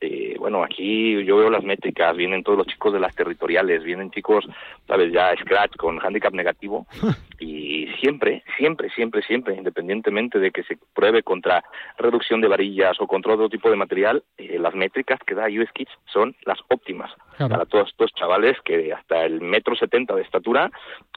[0.00, 4.10] eh, bueno, aquí yo veo las métricas, vienen todos los chicos de las territoriales, vienen
[4.10, 4.46] chicos,
[4.86, 6.86] sabes, ya scratch con handicap negativo.
[7.42, 11.64] Y siempre, siempre, siempre, siempre, independientemente de que se pruebe contra
[11.96, 15.72] reducción de varillas o contra otro tipo de material, eh, las métricas que da US
[15.72, 17.10] Kids son las óptimas.
[17.38, 20.70] Para todos estos chavales que hasta el metro setenta de estatura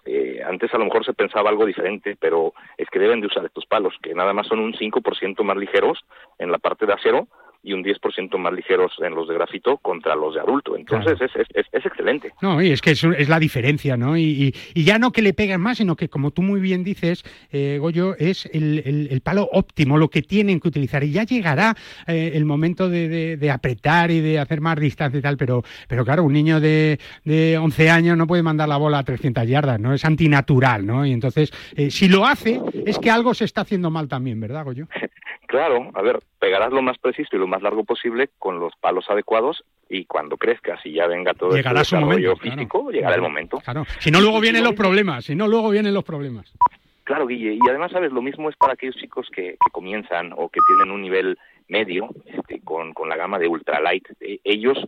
[0.05, 3.45] eh, antes a lo mejor se pensaba algo diferente, pero es que deben de usar
[3.45, 5.99] estos palos, que nada más son un 5% más ligeros
[6.39, 7.27] en la parte de acero,
[7.63, 10.75] y un 10% más ligeros en los de grafito contra los de adulto.
[10.75, 12.33] Entonces es, es, es, excelente.
[12.41, 14.17] No, y es que es, es la diferencia, ¿no?
[14.17, 17.23] Y, y, ya no que le peguen más, sino que, como tú muy bien dices,
[17.51, 21.05] eh, Goyo, es el, el, palo óptimo, lo que tienen que utilizar.
[21.05, 21.73] Y ya llegará
[22.05, 26.03] eh, el momento de, de, apretar y de hacer más distancia y tal, pero, pero
[26.03, 29.79] claro, un niño de, de 11 años no puede mandar la bola a 300 yardas,
[29.79, 29.93] ¿no?
[29.93, 31.05] Es antinatural, ¿no?
[31.05, 34.65] Y entonces, eh, si lo hace, es que algo se está haciendo mal también, ¿verdad,
[34.65, 34.87] Goyo?
[35.53, 39.05] Claro, a ver, pegarás lo más preciso y lo más largo posible con los palos
[39.07, 43.59] adecuados y cuando crezcas y ya venga todo el desarrollo físico, llegará el momento.
[43.59, 46.51] Claro, si no luego vienen los problemas, si no luego vienen los problemas.
[47.03, 48.11] Claro, Guille, y además, ¿sabes?
[48.11, 51.37] Lo mismo es para aquellos chicos que, comienzan o que tienen un nivel
[51.67, 54.07] medio este, con, con la gama de ultralight.
[54.21, 54.79] E, ellos,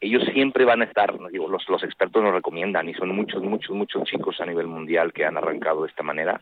[0.00, 3.76] ellos siempre van a estar, digo, los, los expertos nos recomiendan y son muchos, muchos,
[3.76, 6.40] muchos chicos a nivel mundial que han arrancado de esta manera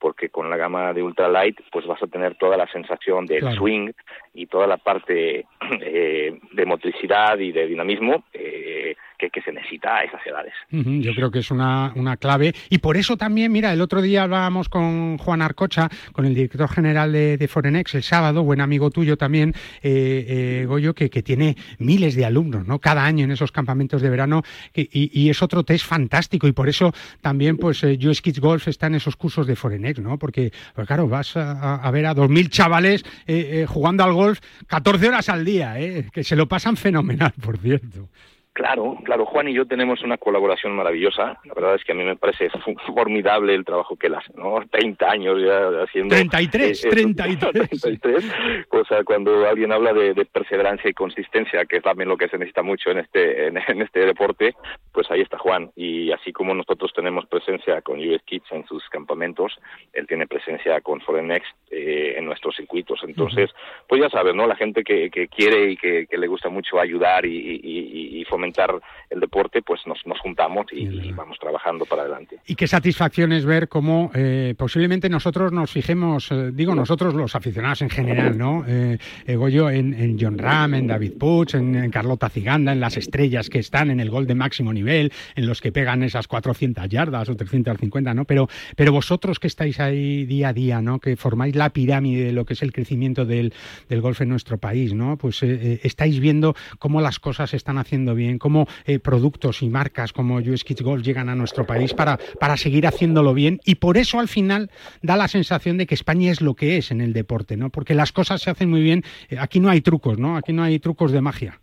[0.00, 3.92] porque con la gama de ultralight pues vas a tener toda la sensación del swing
[4.34, 5.46] y toda la parte
[5.80, 8.96] eh, de motricidad y de dinamismo eh,
[9.28, 10.52] que, se necesita a esas edades.
[10.70, 14.22] yo creo que es una, una, clave y por eso también, mira, el otro día
[14.22, 19.16] hablábamos con Juan Arcocha, con el director general de, Forenex el sábado, buen amigo tuyo
[19.16, 22.78] también, eh, eh, Goyo, que, que, tiene miles de alumnos, ¿no?
[22.78, 24.42] Cada año en esos campamentos de verano
[24.74, 28.86] y, es otro test fantástico y por eso también, pues, eh, US Kids Golf está
[28.86, 30.18] en esos cursos de Forenex, ¿no?
[30.18, 35.08] Porque, pues claro, vas a, a ver a 2.000 chavales eh, jugando al golf 14
[35.08, 35.74] horas al día,
[36.12, 38.08] que se lo pasan fenomenal, por cierto.
[38.52, 39.26] Claro, claro.
[39.26, 41.38] Juan y yo tenemos una colaboración maravillosa.
[41.44, 42.50] La verdad es que a mí me parece
[42.94, 44.58] formidable el trabajo que él hace, ¿no?
[44.68, 46.14] 30 años ya haciendo...
[46.14, 47.80] 33, 33.
[47.80, 48.24] 33.
[48.70, 52.38] O sea, cuando alguien habla de, perseverancia y consistencia, que es también lo que se
[52.38, 54.54] necesita mucho en este, en, este deporte,
[54.92, 55.70] pues ahí está Juan.
[55.76, 59.58] Y así como nosotros tenemos presencia con US Kids en sus campamentos,
[59.92, 63.00] él tiene presencia con Foreign Next eh, en nuestros circuitos.
[63.04, 63.50] Entonces,
[63.88, 64.46] pues ya sabes, ¿no?
[64.48, 68.80] La gente que, que quiere y que, le gusta mucho ayudar y, y, y fomentar
[69.10, 72.38] el deporte, pues nos, nos juntamos y, vamos trabajando para adelante.
[72.46, 77.34] Y qué satisfacción es ver cómo eh, posiblemente nosotros nos fijemos, eh, digo nosotros los
[77.34, 78.64] aficionados en general, ¿no?
[78.66, 78.98] Eh,
[79.34, 83.90] Goyo en, John Ram, en David Puch, en, Carlota Ciganda, en las estrellas que están
[83.90, 88.14] en el gol de máximo nivel, en los que pegan esas 400 yardas o 350,
[88.14, 88.24] ¿no?
[88.24, 90.98] Pero, pero vosotros que estáis ahí día a día, ¿no?
[90.98, 93.52] Que formáis la pirámide de lo que es el crecimiento del,
[93.88, 95.18] del golf en nuestro país, ¿no?
[95.18, 100.12] Pues estáis viendo cómo las cosas se están haciendo bien cómo eh, productos y marcas
[100.12, 103.96] como US Kids Golf llegan a nuestro país para, para seguir haciéndolo bien y por
[103.96, 104.70] eso al final
[105.02, 107.70] da la sensación de que España es lo que es en el deporte, ¿no?
[107.70, 110.36] Porque las cosas se hacen muy bien, eh, aquí no hay trucos, ¿no?
[110.36, 111.60] Aquí no hay trucos de magia.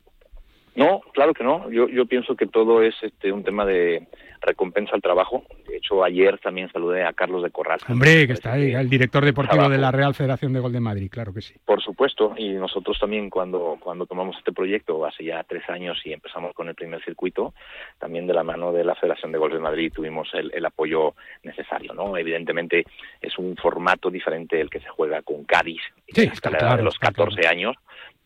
[0.77, 1.69] No, claro que no.
[1.69, 4.07] Yo, yo pienso que todo es este, un tema de,
[4.41, 5.43] recompensa al trabajo.
[5.67, 7.79] De hecho, ayer también saludé a Carlos de Corral.
[7.87, 11.09] Hombre, que está ahí, el director deportivo de la Real Federación de Gol de Madrid,
[11.11, 11.55] claro que sí.
[11.65, 16.13] Por supuesto, y nosotros también cuando, cuando tomamos este proyecto hace ya tres años y
[16.13, 17.53] empezamos con el primer circuito,
[17.99, 21.15] también de la mano de la Federación de Gol de Madrid tuvimos el, el apoyo
[21.43, 21.93] necesario.
[21.93, 22.17] ¿no?
[22.17, 22.85] Evidentemente
[23.21, 27.75] es un formato diferente el que se juega con Cádiz, sí, de los 14 años,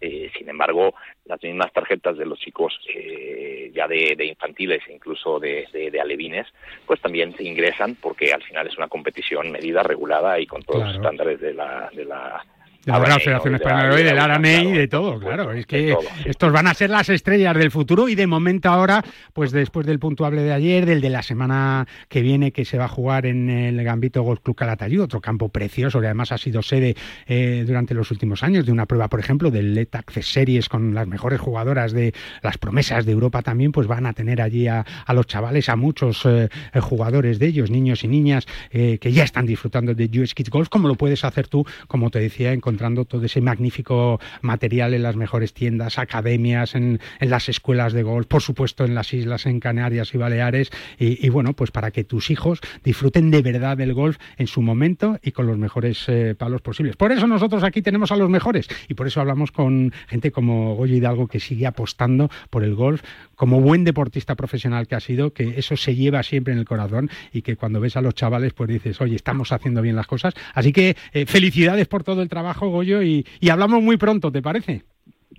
[0.02, 5.40] eh, sin embargo, las mismas tarjetas de los chicos eh, ya de, infantiles e incluso
[5.40, 6.48] de, de, alevines,
[6.88, 10.86] pues también se ingresan porque al final es una competición medida, regulada y con todos
[10.86, 12.44] los estándares de la, de la
[12.86, 15.52] de la Real Federación Española y del Araney y de todo, claro.
[15.52, 19.52] Es que estos van a ser las estrellas del futuro y de momento ahora, pues
[19.52, 22.90] después del puntuable de ayer, del de la semana que viene que se va a
[22.90, 26.96] jugar en el Gambito Golf Club Calatayud, otro campo precioso que además ha sido sede
[27.28, 30.96] eh, durante los últimos años de una prueba, por ejemplo, del Let Access Series con
[30.96, 34.86] las mejores jugadoras de las promesas de Europa también, pues van a tener allí a,
[35.14, 39.46] los chavales, a muchos eh, jugadores de ellos, niños y niñas, eh, que ya están
[39.46, 43.04] disfrutando de US Kids Golf, como lo puedes hacer tú, como te decía, en encontrando
[43.04, 48.42] todo ese magnífico material en las mejores tiendas, academias, en, las escuelas de golf, por
[48.42, 52.62] supuesto en las islas, en Canarias y Baleares, y, bueno, pues para que tus hijos
[52.84, 56.96] disfruten de verdad del golf en su momento y con los mejores eh, palos posibles.
[56.96, 60.76] Por eso nosotros aquí tenemos a los mejores y por eso hablamos con gente como
[60.76, 63.02] Goyo Hidalgo que sigue apostando por el golf
[63.36, 67.10] como buen deportista profesional que ha sido, que eso se lleva siempre en el corazón
[67.34, 70.34] y que cuando ves a los chavales pues dices, oye, estamos haciendo bien las cosas.
[70.54, 74.84] Así que eh, felicidades por todo el trabajo, Goyo, y, hablamos muy pronto, ¿te parece?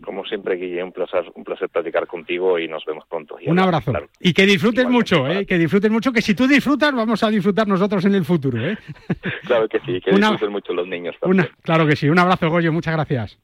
[0.05, 3.37] como siempre, Guille, un placer, un placer platicar contigo y nos vemos pronto.
[3.47, 3.93] un abrazo.
[4.19, 5.47] y que disfrutes mucho, ¿eh?
[5.47, 8.59] que disfrutes mucho, que si tú disfrutas, vamos a disfrutar nosotros en el futuro.
[8.59, 8.77] ¿eh?
[9.47, 11.15] claro que sí, que disfruten mucho los niños.
[11.63, 12.09] claro que sí.
[12.09, 13.39] Un abrazo, Goyo, muchas gracias.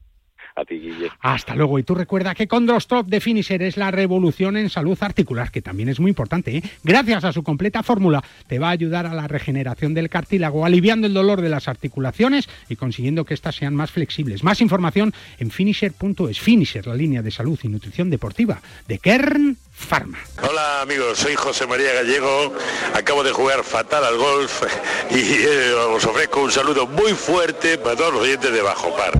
[0.59, 1.09] A ti, Guille.
[1.21, 1.79] Hasta luego.
[1.79, 5.61] Y tú recuerda que con Drostop de Finisher es la revolución en salud articular, que
[5.61, 6.57] también es muy importante.
[6.57, 6.63] ¿eh?
[6.83, 11.07] Gracias a su completa fórmula, te va a ayudar a la regeneración del cartílago, aliviando
[11.07, 14.43] el dolor de las articulaciones y consiguiendo que éstas sean más flexibles.
[14.43, 16.39] Más información en finisher.es.
[16.39, 20.17] Finisher, la línea de salud y nutrición deportiva de Kern Pharma.
[20.41, 22.53] Hola amigos, soy José María Gallego,
[22.93, 24.63] acabo de jugar fatal al golf
[25.09, 29.13] y eh, os ofrezco un saludo muy fuerte para todos los oyentes de Bajo Par.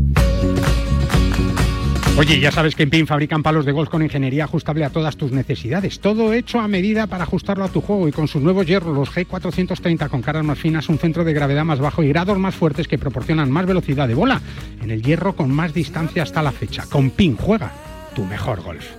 [2.19, 5.15] Oye, ya sabes que en PIN fabrican palos de golf con ingeniería ajustable a todas
[5.15, 6.01] tus necesidades.
[6.01, 9.09] Todo hecho a medida para ajustarlo a tu juego y con sus nuevos hierros, los
[9.09, 12.89] G430 con caras más finas, un centro de gravedad más bajo y grados más fuertes
[12.89, 14.41] que proporcionan más velocidad de bola
[14.81, 16.83] en el hierro con más distancia hasta la fecha.
[16.89, 17.71] Con PIN juega
[18.13, 18.98] tu mejor golf.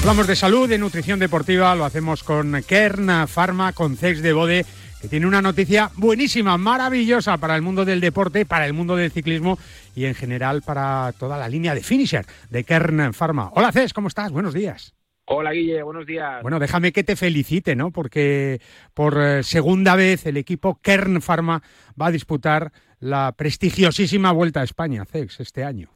[0.00, 4.64] Hablamos de salud, de nutrición deportiva, lo hacemos con Kern Pharma, con Cex de Bode,
[4.98, 9.10] que tiene una noticia buenísima, maravillosa para el mundo del deporte, para el mundo del
[9.10, 9.58] ciclismo
[9.94, 13.50] y en general para toda la línea de finisher de Kern Pharma.
[13.54, 14.32] Hola Cex, ¿cómo estás?
[14.32, 14.94] Buenos días.
[15.26, 16.40] Hola Guille, buenos días.
[16.40, 17.90] Bueno, déjame que te felicite, ¿no?
[17.90, 18.62] Porque
[18.94, 21.62] por eh, segunda vez el equipo Kern Pharma
[22.00, 25.90] va a disputar la prestigiosísima Vuelta a España, Cex, este año.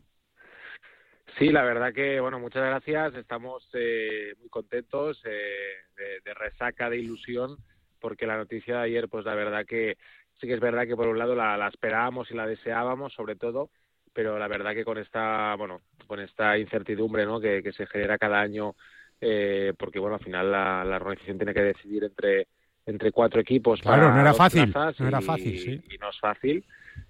[1.39, 3.15] Sí, la verdad que, bueno, muchas gracias.
[3.15, 7.57] Estamos eh, muy contentos, eh, de, resaca, de ilusión,
[8.01, 9.97] porque la noticia de ayer, pues la verdad que
[10.41, 13.71] sí que es verdad que por un lado la, esperábamos y la deseábamos, sobre todo,
[14.13, 17.41] pero la verdad que con esta, bueno, con esta incertidumbre, ¿no?
[17.41, 18.77] Que, se genera cada año,
[19.21, 22.47] eh, porque bueno, al final la, organización tiene que decidir entre
[22.87, 23.81] entre cuatro equipos.
[23.81, 25.83] Claro, no era fácil, no era fácil, sí.
[25.91, 26.63] Y no es fácil.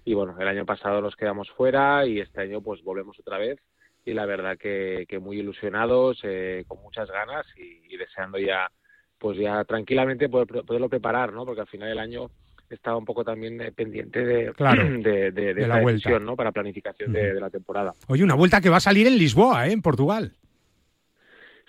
[0.05, 3.59] Y bueno, el año pasado nos quedamos fuera y este año pues volvemos otra vez
[4.05, 8.69] y la verdad que, muy ilusionados, eh, con muchas ganas y, deseando ya,
[9.17, 11.43] pues ya tranquilamente poder, poderlo preparar, ¿no?
[11.43, 12.29] Porque al final del año
[12.69, 14.53] estaba un poco también eh, pendiente de,
[15.01, 16.35] de, de, la decisión, ¿no?
[16.35, 17.93] Para planificación de, la temporada.
[18.07, 19.71] Oye, una vuelta que va a salir en Lisboa, ¿eh?
[19.71, 20.33] En Portugal.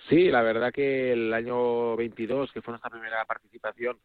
[0.07, 3.97] Sí, la verdad que el año 22, que fue nuestra primera participación,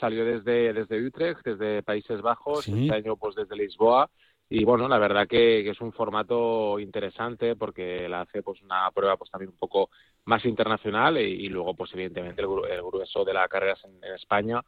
[0.00, 4.10] salió desde, desde Utrecht, desde Países Bajos, este año pues desde Lisboa
[4.48, 9.16] y bueno la verdad que, es un formato interesante porque la hace pues una prueba
[9.16, 9.90] pues también un poco
[10.26, 14.60] más internacional y, luego pues evidentemente el, grueso de la carrera en, España.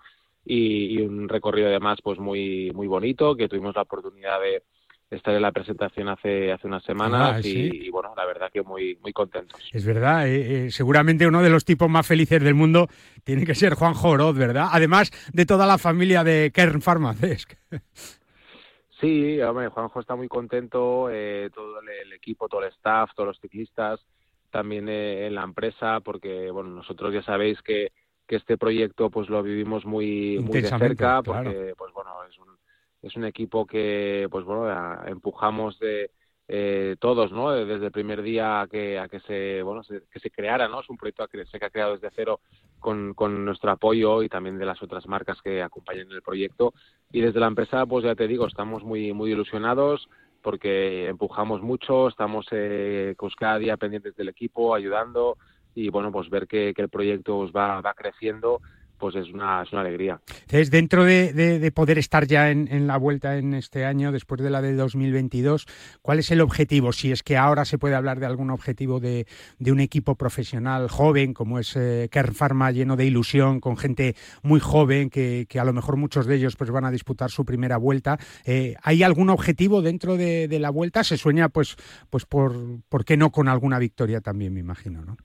[0.45, 4.63] Y, un recorrido además pues muy muy bonito que tuvimos la oportunidad de
[5.11, 8.97] estar en la presentación hace hace unas semanas ah, y, bueno la verdad que muy
[9.03, 9.61] muy contentos.
[9.73, 12.89] Es verdad eh, eh, seguramente uno de los tipos más felices del mundo
[13.25, 17.59] tiene que ser Juan Joroz verdad además de toda la familia de Kern Pharmaceutic
[19.01, 23.41] Sí, hombre, Juanjo está muy contento, eh, todo el, equipo, todo el staff, todos los
[23.41, 24.01] ciclistas,
[24.51, 27.93] también eh, en la empresa, porque bueno, nosotros ya sabéis que,
[28.27, 32.49] que este proyecto pues lo vivimos muy, muy de cerca, porque pues bueno, es un,
[33.03, 36.11] es un equipo que pues bueno, empujamos de,
[36.49, 37.51] eh, todos, ¿no?
[37.51, 40.81] Desde el primer día a que, a que se, bueno, que se creara, ¿no?
[40.81, 42.41] Es un proyecto que se ha creado desde cero
[42.79, 46.73] con, con nuestro apoyo y también de las otras marcas que acompañan el proyecto.
[47.11, 50.09] Y desde la empresa, pues ya te digo, estamos muy, muy ilusionados
[50.43, 55.37] porque empujamos mucho, estamos eh, pues cada día pendientes del equipo, ayudando
[55.75, 58.61] y bueno, pues ver que, que el proyecto va, va creciendo
[58.99, 60.21] pues es una, es una alegría.
[60.43, 64.63] Entonces, dentro de, poder estar ya en, la vuelta en este año, después de la
[64.63, 65.67] de 2022,
[66.03, 66.93] ¿cuál es el objetivo?
[66.93, 69.27] Si es que ahora se puede hablar de algún objetivo de,
[69.67, 74.61] un equipo profesional joven, como es eh, Kern Pharma, lleno de ilusión, con gente muy
[74.61, 78.19] joven, que, a lo mejor muchos de ellos pues van a disputar su primera vuelta.
[78.45, 81.05] Eh, ¿Hay algún objetivo dentro de, la vuelta?
[81.05, 81.77] Se sueña, pues,
[82.09, 85.17] pues por, ¿por qué no con alguna victoria también, me imagino, ¿no?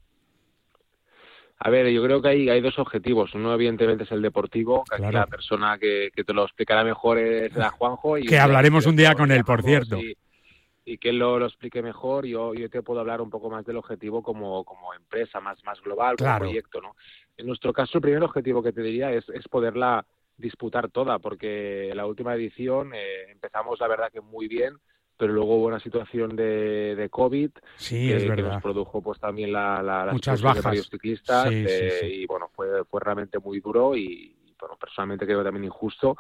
[1.64, 3.36] A ver, yo creo que hay, hay dos objetivos.
[3.36, 7.56] Uno, evidentemente, es el deportivo, que aquí la persona que, te lo explicará mejor es
[7.56, 8.18] la Juanjo.
[8.18, 10.00] Y que hablaremos un día con él, por cierto.
[10.84, 12.26] Y, que él lo, lo, explique mejor.
[12.26, 15.80] Yo, yo te puedo hablar un poco más del objetivo como, como empresa, más, más
[15.82, 16.82] global, como proyecto.
[16.82, 16.96] ¿no?
[17.38, 20.04] En nuestro caso, el primer objetivo que te diría es, es poderla
[20.38, 24.78] disputar toda, porque la última edición eh, empezamos, la verdad, que muy bien
[25.22, 27.52] pero luego hubo una situación de, de COVID
[27.88, 30.64] que, nos produjo pues también la, la, Muchas bajas.
[30.64, 35.44] de varios ciclistas eh, y bueno, fue, fue realmente muy duro y, bueno, personalmente creo
[35.44, 36.18] también injusto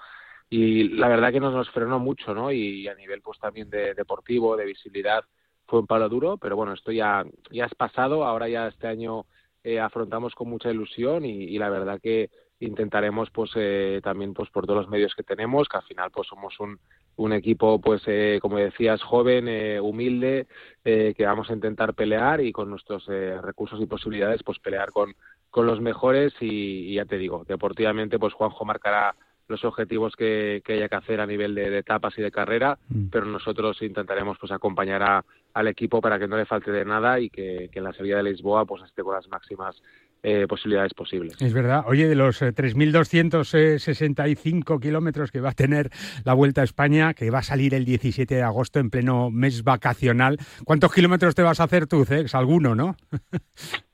[0.51, 2.51] y la verdad que nos, nos frenó mucho, ¿no?
[2.51, 5.23] Y a nivel pues también de deportivo, de visibilidad,
[5.65, 9.25] fue un palo duro, pero bueno, esto ya, ya es pasado, ahora ya este año
[9.63, 12.29] eh, afrontamos con mucha ilusión y, y, la verdad que
[12.59, 16.27] intentaremos pues eh, también pues por todos los medios que tenemos, que al final pues
[16.27, 16.79] somos un,
[17.21, 20.47] un equipo, pues, eh, como decías, joven, eh, humilde,
[20.83, 25.13] eh, que vamos a intentar pelear y con nuestros recursos y posibilidades, pues, pelear con,
[25.49, 29.15] con los mejores y, ya te digo, deportivamente, pues, Juanjo marcará
[29.47, 33.07] los objetivos que, haya que hacer a nivel de, etapas y de carrera, mm.
[33.11, 37.19] pero nosotros intentaremos, pues, acompañar a, al equipo para que no le falte de nada
[37.19, 39.81] y que, que en la salida de Lisboa, pues, esté con las máximas
[40.23, 41.35] eh, posibilidades posibles.
[41.41, 41.83] Es verdad.
[41.87, 45.89] Oye, de los 3.265 eh, kilómetros que va a tener
[46.23, 49.63] la Vuelta a España, que va a salir el 17 de agosto en pleno mes
[49.63, 52.35] vacacional, ¿cuántos kilómetros te vas a hacer tú, Cex?
[52.35, 52.95] Alguno, ¿no?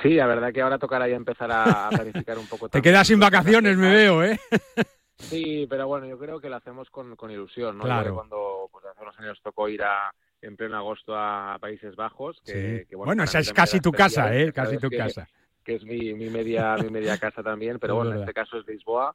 [0.00, 2.68] Sí, la verdad que ahora tocará ya empezar a planificar un poco.
[2.68, 4.38] Te quedas sin vacaciones, me veo, ¿eh?
[5.18, 7.82] Sí, pero bueno, yo creo que lo hacemos con, ilusión, ¿no?
[7.82, 8.14] Claro.
[8.14, 12.40] Cuando pues, hace unos años tocó ir a, en pleno agosto a Países Bajos.
[12.46, 14.52] Que, bueno, esa es casi tu casa, ¿eh?
[14.52, 15.26] Casi tu casa
[15.68, 18.66] que es mi, mi media mi media casa también, pero bueno, en este caso es
[18.66, 19.14] Lisboa,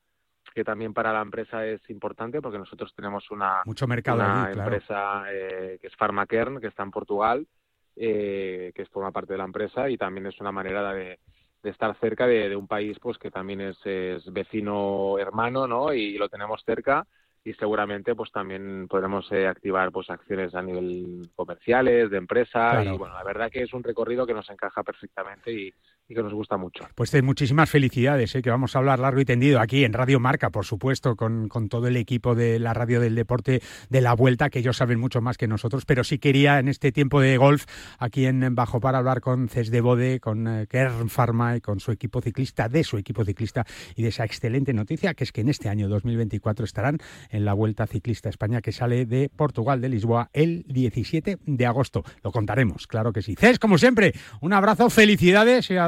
[0.54, 5.24] que también para la empresa es importante porque nosotros tenemos una, Mucho mercado una empresa
[5.32, 7.48] eh, que es Pharmacern, que está en Portugal,
[7.96, 11.18] eh, que forma parte de la empresa y también es una manera de,
[11.64, 15.92] de estar cerca de, un país pues que también es, es, vecino hermano, ¿no?
[15.92, 17.08] Y lo tenemos cerca
[17.44, 22.96] y seguramente pues también podremos eh, activar pues acciones a nivel comerciales, de empresa y
[22.96, 25.74] bueno, la verdad que es un recorrido que nos encaja perfectamente y,
[26.08, 26.86] y que nos gusta mucho.
[26.96, 28.42] Pues muchísimas felicidades, ¿eh?
[28.42, 31.70] que vamos a hablar largo y tendido aquí en Radio Marca, por supuesto, con, con,
[31.70, 35.22] todo el equipo de la radio del deporte de la vuelta, que ellos saben mucho
[35.22, 37.66] más que nosotros, pero sí quería en este tiempo de golf
[38.00, 41.80] aquí en Bajo para hablar con Ces de Bode, con eh, Kern Pharma y con
[41.80, 45.42] su equipo ciclista, de su equipo ciclista y de esa excelente noticia que es que
[45.42, 46.98] en este año 2024 estarán
[47.30, 52.04] en la Vuelta Ciclista España que sale de Portugal, de Lisboa, el 17 de agosto.
[52.24, 53.36] Lo contaremos, claro que sí.
[53.40, 55.88] Ces, como siempre, un abrazo, felicidades y a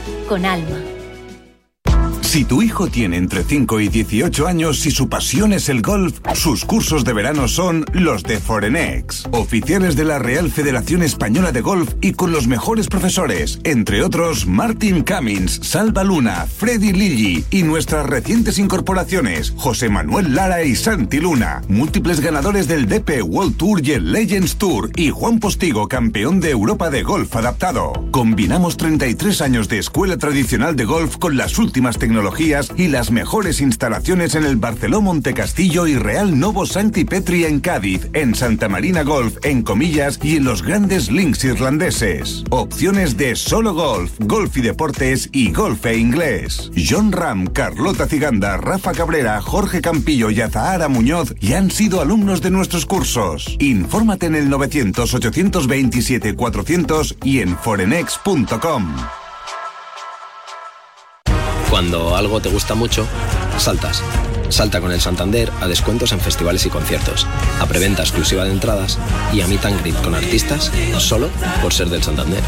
[0.31, 0.90] con alma.
[2.31, 6.17] Si tu hijo tiene entre 5 y 18 años y su pasión es el golf,
[6.33, 11.59] sus cursos de verano son los de Forenex, oficiales de la Real Federación Española de
[11.59, 17.63] Golf y con los mejores profesores, entre otros Martin Cummins, Salva Luna, Freddy Lilly y
[17.63, 23.85] nuestras recientes incorporaciones, José Manuel Lara y Santi Luna, múltiples ganadores del DP World Tour
[23.85, 27.91] y el Legends Tour y Juan Postigo, campeón de Europa de golf adaptado.
[28.11, 32.20] Combinamos 33 años de escuela tradicional de golf con las últimas tecnologías
[32.77, 38.09] y las mejores instalaciones en el Barceló Montecastillo y Real Novo Santi Petri en Cádiz,
[38.13, 42.43] en Santa Marina Golf, en Comillas y en los grandes links irlandeses.
[42.51, 46.71] Opciones de solo golf, golf y deportes y golf e inglés.
[46.77, 52.41] John Ram, Carlota Ciganda, Rafa Cabrera, Jorge Campillo y Azahara Muñoz ya han sido alumnos
[52.41, 53.55] de nuestros cursos.
[53.59, 58.95] Infórmate en el 900 827 400 y en forenex.com.
[61.71, 63.07] Cuando algo te gusta mucho,
[63.57, 64.03] saltas.
[64.49, 67.25] Salta con el Santander a descuentos en festivales y conciertos,
[67.61, 68.99] a preventa exclusiva de entradas
[69.31, 71.29] y a meet and greet con artistas solo
[71.61, 72.43] por ser del Santander.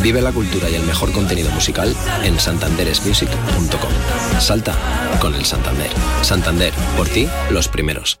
[0.00, 1.94] Vive la cultura y el mejor contenido musical
[2.24, 4.40] en santanderesmusic.com.
[4.40, 4.74] Salta
[5.20, 5.90] con el Santander.
[6.22, 8.20] Santander, por ti, los primeros.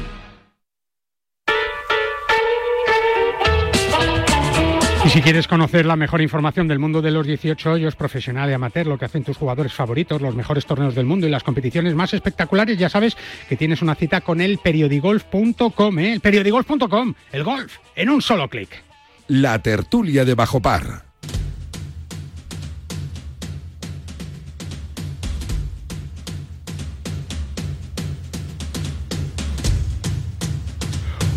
[5.03, 8.53] Y si quieres conocer la mejor información del mundo de los 18 hoyos, profesional y
[8.53, 11.95] amateur, lo que hacen tus jugadores favoritos, los mejores torneos del mundo y las competiciones
[11.95, 13.17] más espectaculares, ya sabes
[13.49, 16.13] que tienes una cita con el periodigolf.com, ¿eh?
[16.13, 18.69] El periodigolf.com, el golf, en un solo clic.
[19.27, 21.10] La tertulia de Bajo Par.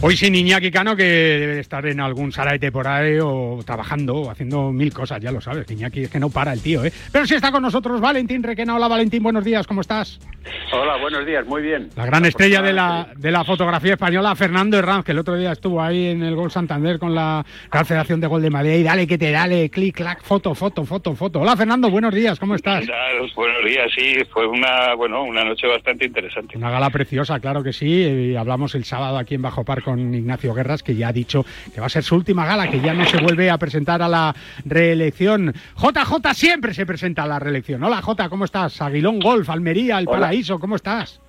[0.07, 4.16] Hoy sin Iñaki Cano, que debe de estar en algún saraite por ahí o trabajando
[4.16, 5.70] o haciendo mil cosas, ya lo sabes.
[5.70, 6.92] Iñaki es que no para el tío, ¿eh?
[7.11, 8.76] Pero sí está con nosotros Valentín Requena.
[8.76, 10.20] Hola Valentín, buenos días, ¿cómo estás?
[10.74, 11.88] Hola, buenos días, muy bien.
[11.96, 15.52] La gran estrella de la, de la fotografía española, Fernando Herranz, que el otro día
[15.52, 17.42] estuvo ahí en el Gol Santander con la
[17.72, 18.74] Real Federación de Gol de Madrid.
[18.74, 21.40] Y dale que te dale, clic, clac, foto, foto, foto, foto.
[21.40, 22.84] Hola Fernando, buenos días, ¿cómo estás?
[23.34, 26.59] Buenos días, sí, fue una, bueno, una noche bastante interesante.
[26.59, 27.86] Una gala preciosa, claro que sí.
[27.86, 31.45] Y hablamos el sábado aquí en Bajo Par con Ignacio Guerras, que ya ha dicho
[31.72, 34.09] que va a ser su última gala, que ya no se vuelve a presentar a
[34.09, 34.34] la
[34.64, 35.53] reelección.
[35.76, 37.82] JJ siempre se presenta a la reelección.
[37.82, 38.80] Hola J, ¿cómo estás?
[38.82, 40.18] Aguilón Golf, Almería, El Hola.
[40.20, 41.20] Paraíso, ¿cómo estás?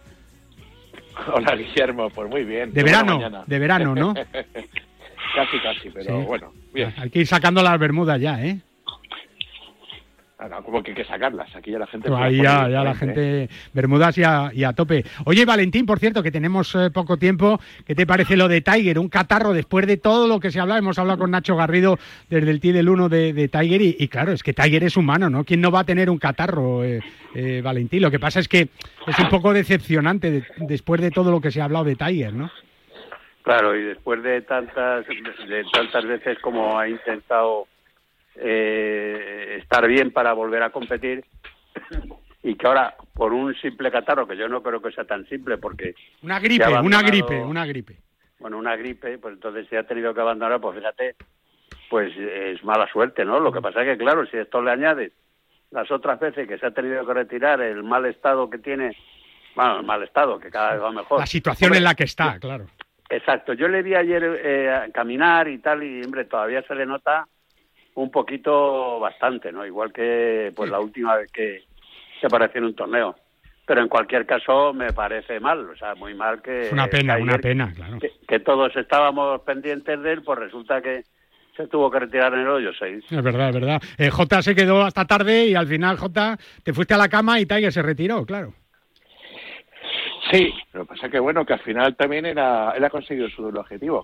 [1.34, 2.74] Hola, Guillermo, pues muy bien.
[2.74, 4.14] De verano, de verano, ¿no?
[5.36, 6.26] casi, casi, pero Sí.
[6.26, 6.94] bueno, bien.
[6.98, 8.60] Hay que ir sacando las bermudas ya, ¿eh?
[10.64, 11.54] Como que hay que sacarlas.
[11.56, 12.10] Aquí ya la gente.
[12.16, 13.48] Ahí ya, ya la diferente, ¿eh?
[13.48, 15.04] gente, bermudas y a, y a tope.
[15.26, 19.00] Oye, Valentín, por cierto, que tenemos eh, poco tiempo, ¿qué te parece lo de Tiger?
[19.00, 20.78] Un catarro después de todo lo que se habla.
[20.78, 21.98] Hemos hablado con Nacho Garrido
[22.30, 24.98] desde el T del 1 de, de Tiger y, y claro, es que Tiger es
[24.98, 25.44] humano, ¿no?
[25.44, 27.02] ¿Quién no va a tener un catarro, eh,
[27.34, 28.02] eh, Valentín?
[28.02, 28.70] Lo que pasa es que
[29.08, 32.34] es un poco decepcionante de- después de todo lo que se ha hablado de Tiger,
[32.34, 32.50] ¿no?
[33.44, 37.68] Claro, y después de tantas, de tantas veces como ha intentado
[38.36, 41.24] eh, estar bien para volver a competir,
[42.44, 45.58] y que ahora, por un simple catarro, que yo no creo que sea tan simple,
[45.58, 45.96] porque...
[46.22, 47.98] Una gripe, una gripe, una gripe.
[48.40, 51.16] Bueno, una gripe, pues entonces se ha tenido que abandonar, pues fíjate,
[51.90, 53.40] pues es mala suerte, ¿no?
[53.40, 55.12] Lo que pasa es que, claro, si esto le añades
[55.72, 58.96] las otras veces que se ha tenido que retirar, el mal estado que tiene,
[59.56, 61.20] bueno, el mal estado, que cada vez va mejor.
[61.20, 62.66] La situación Hombre, en la que está, claro.
[63.10, 67.28] Exacto, yo le vi ayer eh, caminar y tal, y hombre, todavía se le nota
[67.96, 69.66] un poquito bastante, ¿no?
[69.66, 71.64] Igual que pues la última vez que
[72.20, 73.16] se apareció en un torneo.
[73.66, 76.68] Pero en cualquier caso me parece mal, o sea, muy mal que...
[76.68, 77.98] Es una pena, una pena, claro.
[78.00, 81.04] Que, que todos estábamos pendientes de él, pues resulta que
[81.56, 83.06] se tuvo que retirar en el hoyo 6.
[83.10, 83.82] Es verdad, es verdad.
[83.98, 87.40] Eh, J se quedó hasta tarde y al final, J, te fuiste a la cama
[87.40, 88.54] y Tiger se retiró, claro.
[90.32, 93.44] Sí, lo que pasa que bueno, que al final también era, él ha conseguido su
[93.44, 94.04] doble objetivo.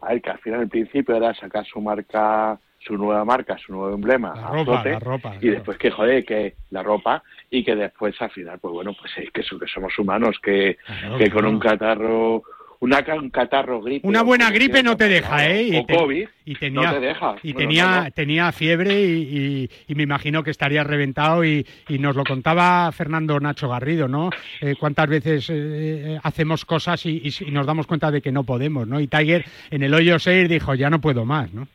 [0.00, 3.72] A ver, que al final el principio era sacar su marca, su nueva marca, su
[3.72, 5.54] nuevo emblema La ropa, flote, la ropa, y claro.
[5.56, 9.30] después que joder, que la ropa y que después al final, pues bueno, pues es
[9.32, 10.76] que, eso, que somos humanos, que,
[11.18, 12.42] que con un catarro,
[12.80, 14.06] una, un catarro gripe.
[14.06, 15.62] Una buena gripe no te deja, ¿eh?
[15.64, 17.34] Y o te- COVID, y tenía, no te deja.
[17.42, 18.10] Y Bueno, tenía, no, no.
[18.12, 22.90] tenía fiebre y, y- y me imagino que estaría reventado y, y nos lo contaba
[22.92, 24.30] Fernando Nacho Garrido, ¿no?
[24.60, 28.44] Eh, cuántas veces eh, hacemos cosas y, y- y nos damos cuenta de que no
[28.44, 29.00] podemos, ¿no?
[29.00, 31.66] Y Tiger en el hoyo 6 dijo, ya no puedo más, ¿no?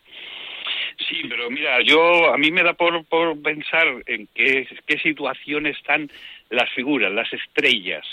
[0.97, 5.67] Sí, pero mira, yo a mí me da por, por pensar en qué, qué situación
[5.67, 6.09] están
[6.49, 8.05] las figuras, las estrellas.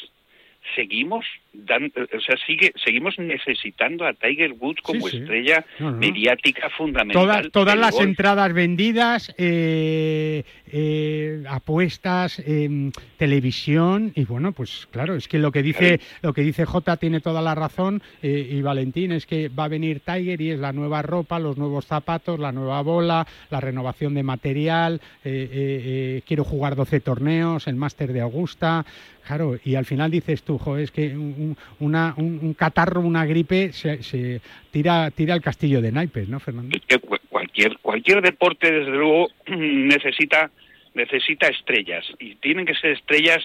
[0.75, 5.19] Seguimos dan- o sea, sigue, seguimos necesitando a Tiger Woods como sí.
[5.19, 5.97] estrella No, no.
[5.99, 7.51] mediática fundamental.
[7.51, 8.07] Todas, las golf.
[8.07, 15.63] entradas vendidas, eh, eh, apuestas, em, televisión y bueno, pues claro, es que lo que
[15.63, 19.65] dice lo que dice J tiene toda la razón eh, y Valentín es que va
[19.65, 23.61] a venir Tiger y es la nueva ropa, los nuevos zapatos, la nueva bola, la
[23.61, 28.85] renovación de material, eh, eh, eh, quiero jugar 12 torneos, el máster de Augusta,
[29.27, 33.25] claro, y al final dices tú, jo, es que un, una- un- un catarro, una
[33.27, 34.41] gripe se, se
[34.71, 36.79] tira tira al castillo de naipes, ¿no, Fernando?
[36.87, 36.99] que
[37.29, 40.51] cualquier cualquier deporte desde luego necesita
[40.95, 43.39] necesita estrellas y tienen que ser estrellas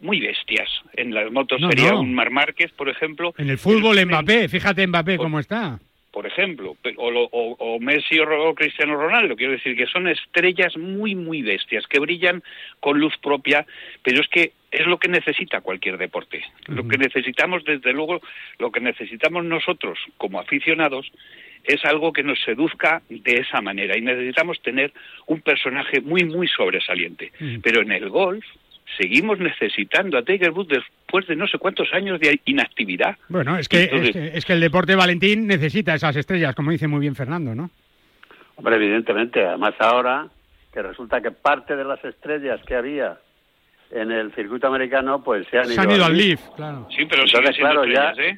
[0.00, 0.68] muy bestias.
[0.94, 2.00] En las motos No, sería no.
[2.00, 3.32] un Mar Márquez, por ejemplo.
[3.38, 5.78] En el fútbol, Mbappé, fíjate Mbappé cómo está.
[6.12, 10.76] Por ejemplo, o, o- o Messi o, o Cristiano Ronaldo, quiero decir que son estrellas
[10.76, 12.42] muy, muy bestias, que brillan
[12.80, 13.66] con luz propia,
[14.02, 16.44] pero es que es lo que necesita cualquier deporte.
[16.68, 18.20] Lo que necesitamos, desde luego,
[18.58, 21.10] lo que necesitamos nosotros como aficionados
[21.64, 24.92] es algo que nos seduzca de esa manera y necesitamos tener
[25.26, 27.32] un personaje muy, muy sobresaliente.
[27.62, 28.44] Pero en el golf
[28.96, 33.16] seguimos necesitando a Tiger Woods después de no sé cuántos años de inactividad.
[33.28, 36.70] Bueno, es que, Entonces- es que, es que el deporte Valentín necesita esas estrellas, como
[36.70, 37.70] dice muy bien Fernando, ¿no?
[38.56, 40.28] Hombre, evidentemente, además ahora
[40.72, 43.18] que resulta que parte de las estrellas que había
[43.90, 46.40] en el circuito americano, pues se han Se ido, han ido al Leaf.
[46.56, 46.88] Claro.
[46.96, 48.36] Sí, pero siendo claro, ya ¿eh?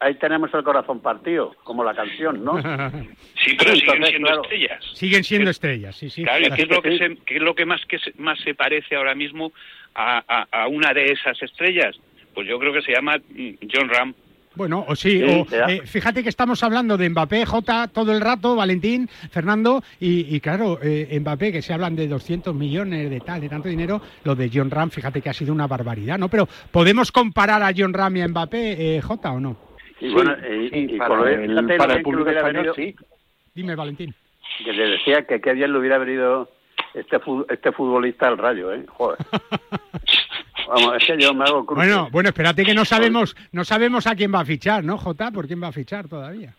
[0.00, 2.56] Ahí tenemos el corazón partido, como la canción, ¿no?
[3.44, 4.84] Sí, pero siguen Entonces, siendo claro, estrellas.
[4.94, 6.22] Siguen siendo estrellas, sí, sí.
[6.22, 8.38] Claro, ¿y qué es lo que, se- qué es lo que más que se- más
[8.40, 9.52] se parece ahora mismo
[9.94, 11.96] a, a- a una de esas estrellas?
[12.34, 14.14] Pues yo creo que se llama mm, John Ram.
[14.54, 18.20] Bueno, o sí, Sí, o, eh, fíjate que estamos hablando de Mbappé, J todo el
[18.20, 23.20] rato, Valentín, Fernando, y, y claro, eh, Mbappé, que se hablan de 200 millones, de
[23.20, 26.28] tal, de tanto dinero, lo de John Ram, fíjate que ha sido una barbaridad, ¿no?
[26.28, 29.56] Pero, ¿podemos comparar a John Ram y a Mbappé, eh, J o no?
[30.04, 33.02] Y bueno, y, y para el- para público español, venido-
[33.54, 34.14] Dime, Valentín.
[34.64, 36.50] Que le decía que qué bien le hubiera venido
[36.94, 38.84] este este futbolista al rayo, ¿eh?
[38.88, 39.18] Joder.
[40.68, 41.86] Vamos, es que yo me hago cruces.
[41.86, 45.30] Bueno, bueno, espérate que no sabemos, no sabemos a quién va a fichar, ¿no, J?
[45.30, 46.54] ¿Por quién va a fichar todavía?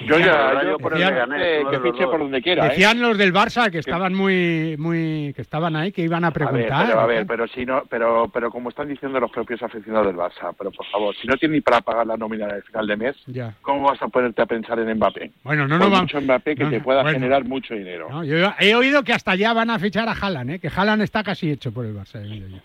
[0.00, 2.66] Yo ya, yo Decían- por el Leganés, que fiche por donde quiera.
[2.66, 2.68] ¿eh?
[2.70, 6.30] Decían los del Barça que estaban muy, muy, que estaban ahí, que iban a A
[6.30, 6.86] ver, preguntar.
[6.86, 10.16] pero, a ver, pero si no, pero, pero como están diciendo los propios aficionados del
[10.16, 12.96] Barça, pero por favor, si no tienes ni para pagar la nómina al final de
[12.96, 13.54] mes, Ya.
[13.60, 15.32] ¿cómo vas a ponerte a pensar en Mbappé?
[15.42, 16.02] Bueno, no vamos.
[16.02, 17.18] mucho Mbappé que no, te pueda bueno.
[17.18, 18.06] generar mucho dinero.
[18.08, 20.58] No, yo he oído que hasta ya van a fichar a Haaland, ¿eh?
[20.60, 22.22] que Haaland está casi hecho por el Barça.
[22.22, 22.58] yo.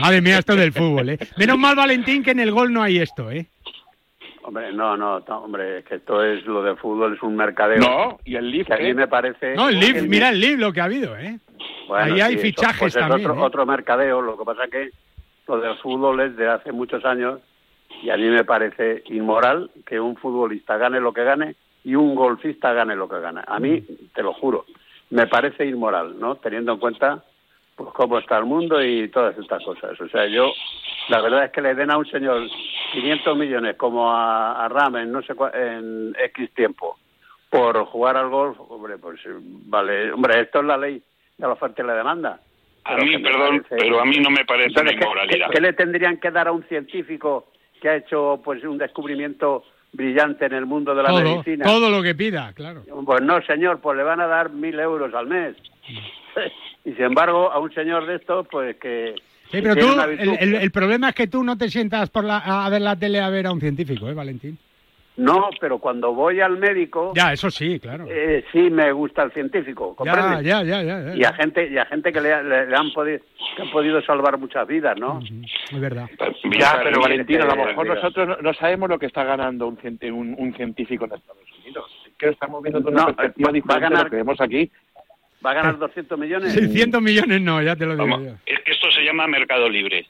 [0.00, 1.18] Madre mía, esto del fútbol, ¿eh?
[1.38, 3.46] Menos mal, Valentín, que en el gol no hay esto, ¿eh?
[4.46, 7.78] Hombre, no, no, no, hombre, es que esto es lo de fútbol, es un mercadeo.
[7.78, 8.94] No, y el Leaf, Que a mí ¿eh?
[8.94, 9.54] me parece...
[9.54, 11.38] No, el Leaf, que mira el Leaf lo que ha habido, ¿eh?
[11.88, 13.30] Bueno, Ahí hay sí, fichajes pues es también.
[13.30, 13.46] Otro, ¿eh?
[13.46, 14.90] otro mercadeo, lo que pasa que
[15.48, 17.40] lo del fútbol es de hace muchos años
[18.02, 22.14] y a mí me parece inmoral que un futbolista gane lo que gane y un
[22.14, 23.44] golfista gane lo que gana.
[23.46, 23.82] A mí,
[24.14, 24.66] te lo juro,
[25.08, 26.36] me parece inmoral, ¿no?
[26.36, 27.24] Teniendo en cuenta
[27.76, 29.98] pues cómo está el mundo y todas estas cosas.
[30.00, 30.52] O sea, yo,
[31.08, 32.46] la verdad es que le den a un señor
[32.92, 36.98] 500 millones como a, a Ram en no sé cua- en X tiempo
[37.50, 39.20] por jugar al golf, hombre, pues
[39.66, 40.94] vale, hombre, esto es la ley
[41.36, 42.40] de la oferta y la demanda.
[42.84, 45.46] A Pero mí, perdón, parece- pero a mí no me parece una Entonces, ¿qué- inmoralidad.
[45.48, 47.46] ¿qué, qué le tendrían que dar a un científico
[47.80, 51.64] que ha hecho pues un descubrimiento brillante en el mundo de la todo, medicina?
[51.64, 52.82] todo lo que pida, claro.
[53.06, 55.56] Pues no, señor, pues le van a dar mil euros al mes.
[56.84, 59.14] y sin embargo, a un señor de estos, pues que...
[59.54, 62.24] Sí, pero tú, el, virtud- el- el problema es que tú no te sientas por
[62.24, 64.58] la, a ver la tele a ver a un científico, ¿eh, Valentín?
[65.16, 68.04] No, pero cuando voy al médico, Ya, eso sí, claro.
[68.08, 70.44] eh, sí me gusta el científico, Ya, ¿comprendes?
[70.44, 71.14] ya, ya, ya, ya.
[71.14, 73.20] Y a gente, y a gente que le, le- le han podido,
[73.54, 75.20] que han podido salvar muchas vidas, ¿no?
[75.70, 76.10] Es verdad.
[76.58, 79.78] Ya, pero Valentín, a lo mejor nosotros no, no sabemos lo que está ganando un,
[80.12, 81.84] un, un científico en Estados Unidos.
[82.08, 84.10] Es que lo estamos viendo de una No, perspectiva va- va a diferente ganar- lo
[84.10, 84.70] que vemos aquí.
[85.44, 86.52] ¿Va a ganar 200 millones?
[86.54, 88.34] 600 millones no, ya te lo digo Vamos, yo.
[88.46, 90.06] es que esto se llama mercado libre.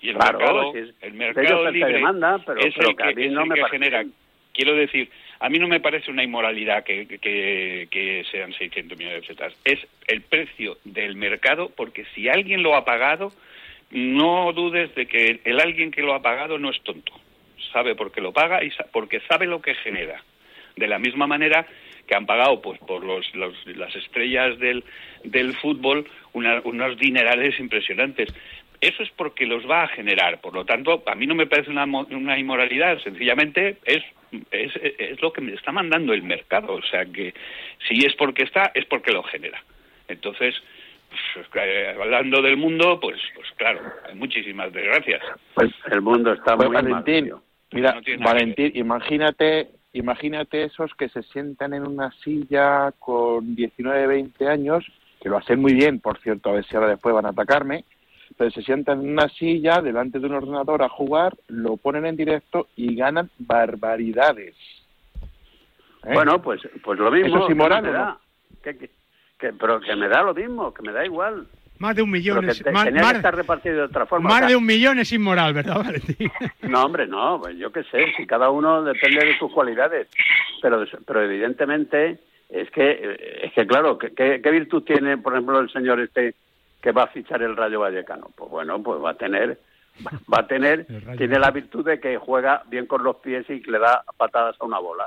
[0.00, 2.96] Y el Claro, mercado, si es- el de mercado libre demanda, pero- es pero el
[3.14, 4.04] que es no el me que parece genera.
[4.52, 5.10] Quiero decir,
[5.40, 9.52] a mí no me parece una inmoralidad que, que, que sean 600 millones de pesetas.
[9.64, 13.32] Es el precio del mercado, porque si alguien lo ha pagado,
[13.90, 17.12] no dudes de que el alguien que lo ha pagado no es tonto.
[17.72, 20.22] Sabe por qué lo paga y sa- porque sabe lo que genera.
[20.76, 21.66] De la misma manera
[22.06, 24.84] que han pagado pues por los, los- las estrellas del,
[25.24, 28.28] del fútbol una- unos dinerales impresionantes.
[28.80, 30.40] Eso es porque los va a generar.
[30.40, 32.98] Por lo tanto, a mí no me parece una, mo- una inmoralidad.
[32.98, 34.02] Sencillamente es,
[34.50, 36.74] es, es lo que me está mandando el mercado.
[36.74, 37.32] O sea que
[37.88, 39.62] si es porque está, es porque lo genera.
[40.08, 40.54] Entonces,
[41.32, 45.22] pues, eh, hablando del mundo, pues, pues claro, hay muchísimas desgracias.
[45.54, 46.84] Pues el mundo está Pues muy mal.
[47.02, 47.32] Valentín,
[47.72, 54.48] mira, No Valentín, imagínate, imagínate esos que se sientan en una silla con 19, 20
[54.48, 54.84] años,
[55.20, 57.84] que lo hacen muy bien, por cierto, a ver si ahora después van a atacarme,
[58.36, 62.16] pero se sientan en una silla delante de un ordenador a jugar, lo ponen en
[62.16, 64.54] directo y ganan barbaridades.
[66.04, 66.12] ¿Eh?
[66.12, 67.36] Bueno, pues, pues lo mismo.
[67.36, 68.20] ¿Eso es inmoral que me o no?
[68.62, 68.76] que-
[69.38, 71.46] que- pero que me da lo mismo, que me da igual.
[71.78, 74.28] Más de un millón es, te- más, tenía más- que estar repartido de otra forma.
[74.28, 76.30] más O sea, de un millón es inmoral, ¿verdad, Valentín?
[76.62, 80.08] No, hombre, no, pues yo qué sé, si cada uno depende de sus cualidades.
[80.62, 82.18] Pero, pero evidentemente
[82.48, 86.34] es que, es que claro, ¿qué, qué, qué virtud tiene, por ejemplo, el señor este
[86.80, 88.28] que va a fichar el Rayo Vallecano.
[88.36, 89.58] Pues bueno, pues va a tener,
[90.32, 90.86] va a tener,
[91.18, 94.54] tiene la virtud de que juega bien con los pies y que le da patadas
[94.60, 95.06] a una bola.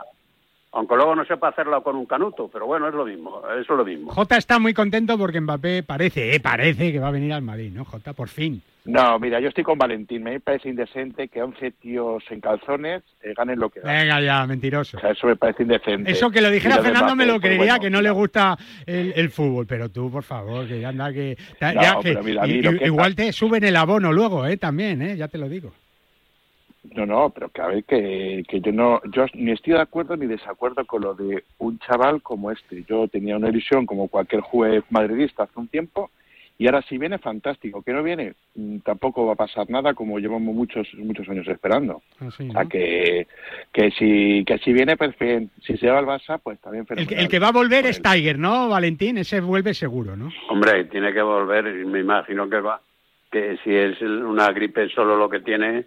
[0.74, 3.78] Aunque luego no sepa hacerlo con un canuto, pero bueno, es lo mismo, eso es
[3.78, 4.11] lo mismo.
[4.11, 7.72] Jota está muy contento porque Mbappé parece, eh, parece que va a venir al Madrid,
[7.74, 8.13] ¿no, Jota?
[8.13, 8.61] Por fin.
[8.84, 10.24] No, mira, yo estoy con Valentín.
[10.24, 13.97] Me parece indecente que 11 tíos en calzones eh, ganen lo que ganan.
[14.01, 14.97] Venga ya, mentiroso.
[14.97, 16.11] O sea, eso me parece indecente.
[16.11, 19.13] Eso que lo dijera Fernando me lo pues creería, bueno, que no le gusta el,
[19.15, 19.65] el fútbol.
[19.68, 21.38] Pero tú, por favor, que ya anda que...
[21.59, 24.55] ya No, que- mira, y- que- igual te suben el abono luego, ¿eh?
[24.57, 25.18] También, ¿eh?
[25.18, 25.74] Ya te lo digo.
[26.95, 30.15] No, no, pero que a ver, que, que yo no, yo ni estoy de acuerdo
[30.15, 32.83] ni desacuerdo con lo de un chaval como este.
[32.88, 36.09] Yo tenía una ilusión como cualquier juez madridista hace un tiempo
[36.59, 37.83] y ahora si viene, fantástico.
[37.83, 42.01] Que no viene, mm, tampoco va a pasar nada como llevamos muchos muchos años esperando.
[42.19, 42.69] Así, O sea, ¿no?
[42.69, 43.27] que,
[43.71, 45.51] que, si, que si viene, pues bien.
[45.61, 48.01] Si se va al Barça, pues también El, que- el que va a volver es
[48.01, 49.17] Tiger, ¿no, Valentín?
[49.19, 50.29] Ese vuelve seguro, ¿no?
[50.49, 52.81] Hombre, tiene que volver, y me imagino que va,
[53.31, 55.85] que si es una gripe solo lo que tiene,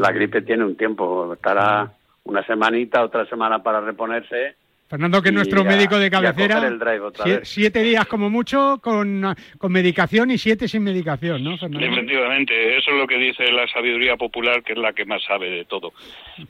[0.00, 1.92] la gripe tiene un tiempo, estará
[2.24, 4.54] una semanita, otra semana para reponerse.
[4.88, 6.66] Fernando, que es nuestro a- médico de cabecera.
[6.66, 7.48] el drive otra Sie- vez.
[7.48, 9.22] siete días como mucho con,
[9.56, 11.86] con medicación y siete sin medicación, ¿no, Fernando?
[11.86, 15.48] Efectivamente, eso es lo que dice la sabiduría popular, que es la que más sabe
[15.48, 15.92] de todo.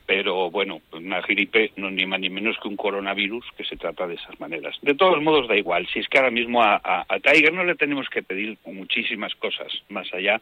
[0.06, 3.76] Pero bueno, una gripe no es ni más ni menos que un coronavirus que se
[3.76, 4.74] trata de esas maneras.
[4.80, 5.86] De todos modos, da igual.
[5.92, 9.34] Si es que ahora mismo a, a- a Tiger no le tenemos que pedir muchísimas
[9.34, 10.40] cosas más allá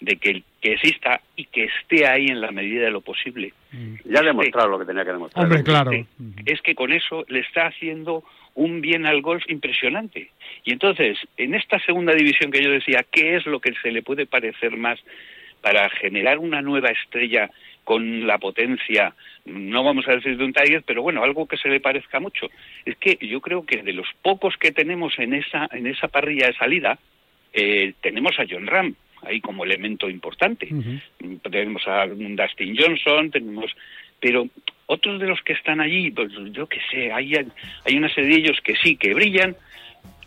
[0.00, 3.52] de que, que exista y que esté ahí en la medida de lo posible.
[4.04, 5.44] Ya ha demostrado lo que tenía que demostrar.
[5.44, 5.90] Hombre, claro.
[6.46, 8.24] Es que con eso le está haciendo
[8.54, 10.30] un bien al golf impresionante.
[10.64, 14.02] Y entonces, en esta segunda división que yo decía, ¿qué es lo que se le
[14.02, 14.98] puede parecer más
[15.60, 17.50] para generar una nueva estrella
[17.84, 21.68] con la potencia, no vamos a decir de un Tiger, pero bueno, algo que se
[21.68, 22.48] le parezca mucho?
[22.84, 26.46] Es que yo creo que de los pocos que tenemos en esa, en esa parrilla
[26.46, 26.98] de salida,
[27.52, 30.68] eh, tenemos a John Ram ahí como elemento importante.
[31.50, 33.74] Tenemos a Dustin Johnson, tenemos,
[34.18, 34.48] pero
[34.86, 38.36] otros de los que están allí, pues yo qué sé, hay, hay una serie de
[38.36, 39.56] ellos que sí, que brillan,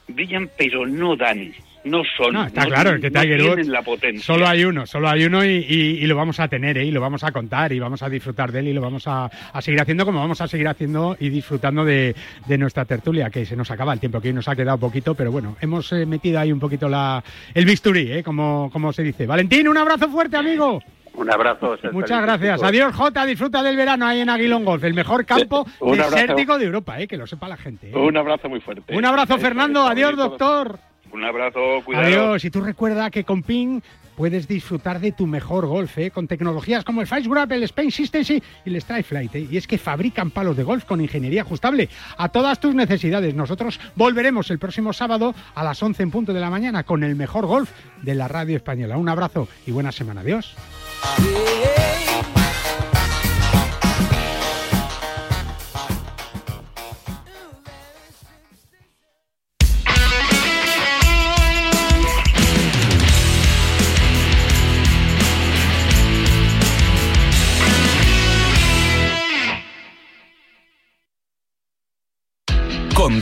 [0.07, 1.53] brillan, pero no dan,
[1.85, 4.23] no son, No, está claro, el que no Tiger tienen Woods la potencia.
[4.23, 6.85] Solo hay uno, solo hay uno y, y- y lo vamos a tener, ¿eh?
[6.85, 9.25] y lo vamos a contar y vamos a disfrutar de él y lo vamos a,
[9.25, 12.15] a seguir haciendo como vamos a seguir haciendo y disfrutando de,
[12.47, 15.13] de nuestra tertulia, que se nos acaba el tiempo, que hoy nos ha quedado poquito,
[15.15, 17.23] pero bueno, hemos eh, metido ahí un poquito la,
[17.53, 18.23] el bisturí, ¿eh?
[18.23, 19.25] como, como se dice.
[19.25, 20.81] Valentín, un abrazo fuerte, amigo.
[21.15, 21.77] Un abrazo.
[21.91, 22.63] Muchas gracias.
[22.63, 23.23] Adiós, Jota.
[23.23, 26.09] Disfruta del verano ahí en Aguilón Golf, el mejor campo abrazo.
[26.15, 27.07] desértico de Europa, ¿eh?
[27.07, 27.91] que lo sepa la gente.
[27.91, 27.95] ¿eh?
[27.95, 28.95] Un abrazo muy fuerte.
[28.97, 29.85] Un abrazo, Fernando.
[29.85, 30.79] Adiós, doctor.
[31.13, 32.07] Un abrazo, cuidado.
[32.07, 32.43] Adiós.
[32.43, 33.81] Y tú recuerda que con Ping
[34.15, 36.11] puedes disfrutar de tu mejor golf, ¿eh?
[36.11, 39.35] con tecnologías como el Five Grab, el Spain Systems y el Strike Flight.
[39.35, 39.47] ¿eh?
[39.49, 43.35] Y es que fabrican palos de golf con ingeniería ajustable a todas tus necesidades.
[43.35, 47.15] Nosotros volveremos el próximo sábado a las 11 en punto de la mañana con el
[47.15, 48.97] mejor golf de la radio española.
[48.97, 50.21] Un abrazo y buena semana.
[50.21, 50.55] Adiós.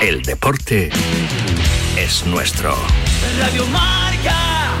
[0.00, 0.90] El deporte
[1.96, 2.76] es nuestro.
[3.38, 4.72] Radio Marca.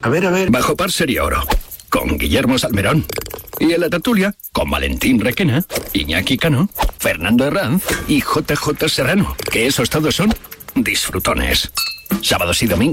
[0.00, 0.50] A ver, a ver.
[0.50, 1.42] Bajo par sería oro.
[1.90, 3.04] Con Guillermo Salmerón.
[3.60, 9.36] Y en la tertulia, con Valentín Requena, Iñaki Cano, Fernando Herranz y JJ Serrano.
[9.52, 10.34] Que esos todos son
[10.74, 11.70] disfrutones.
[12.22, 12.92] Sábados y domingos.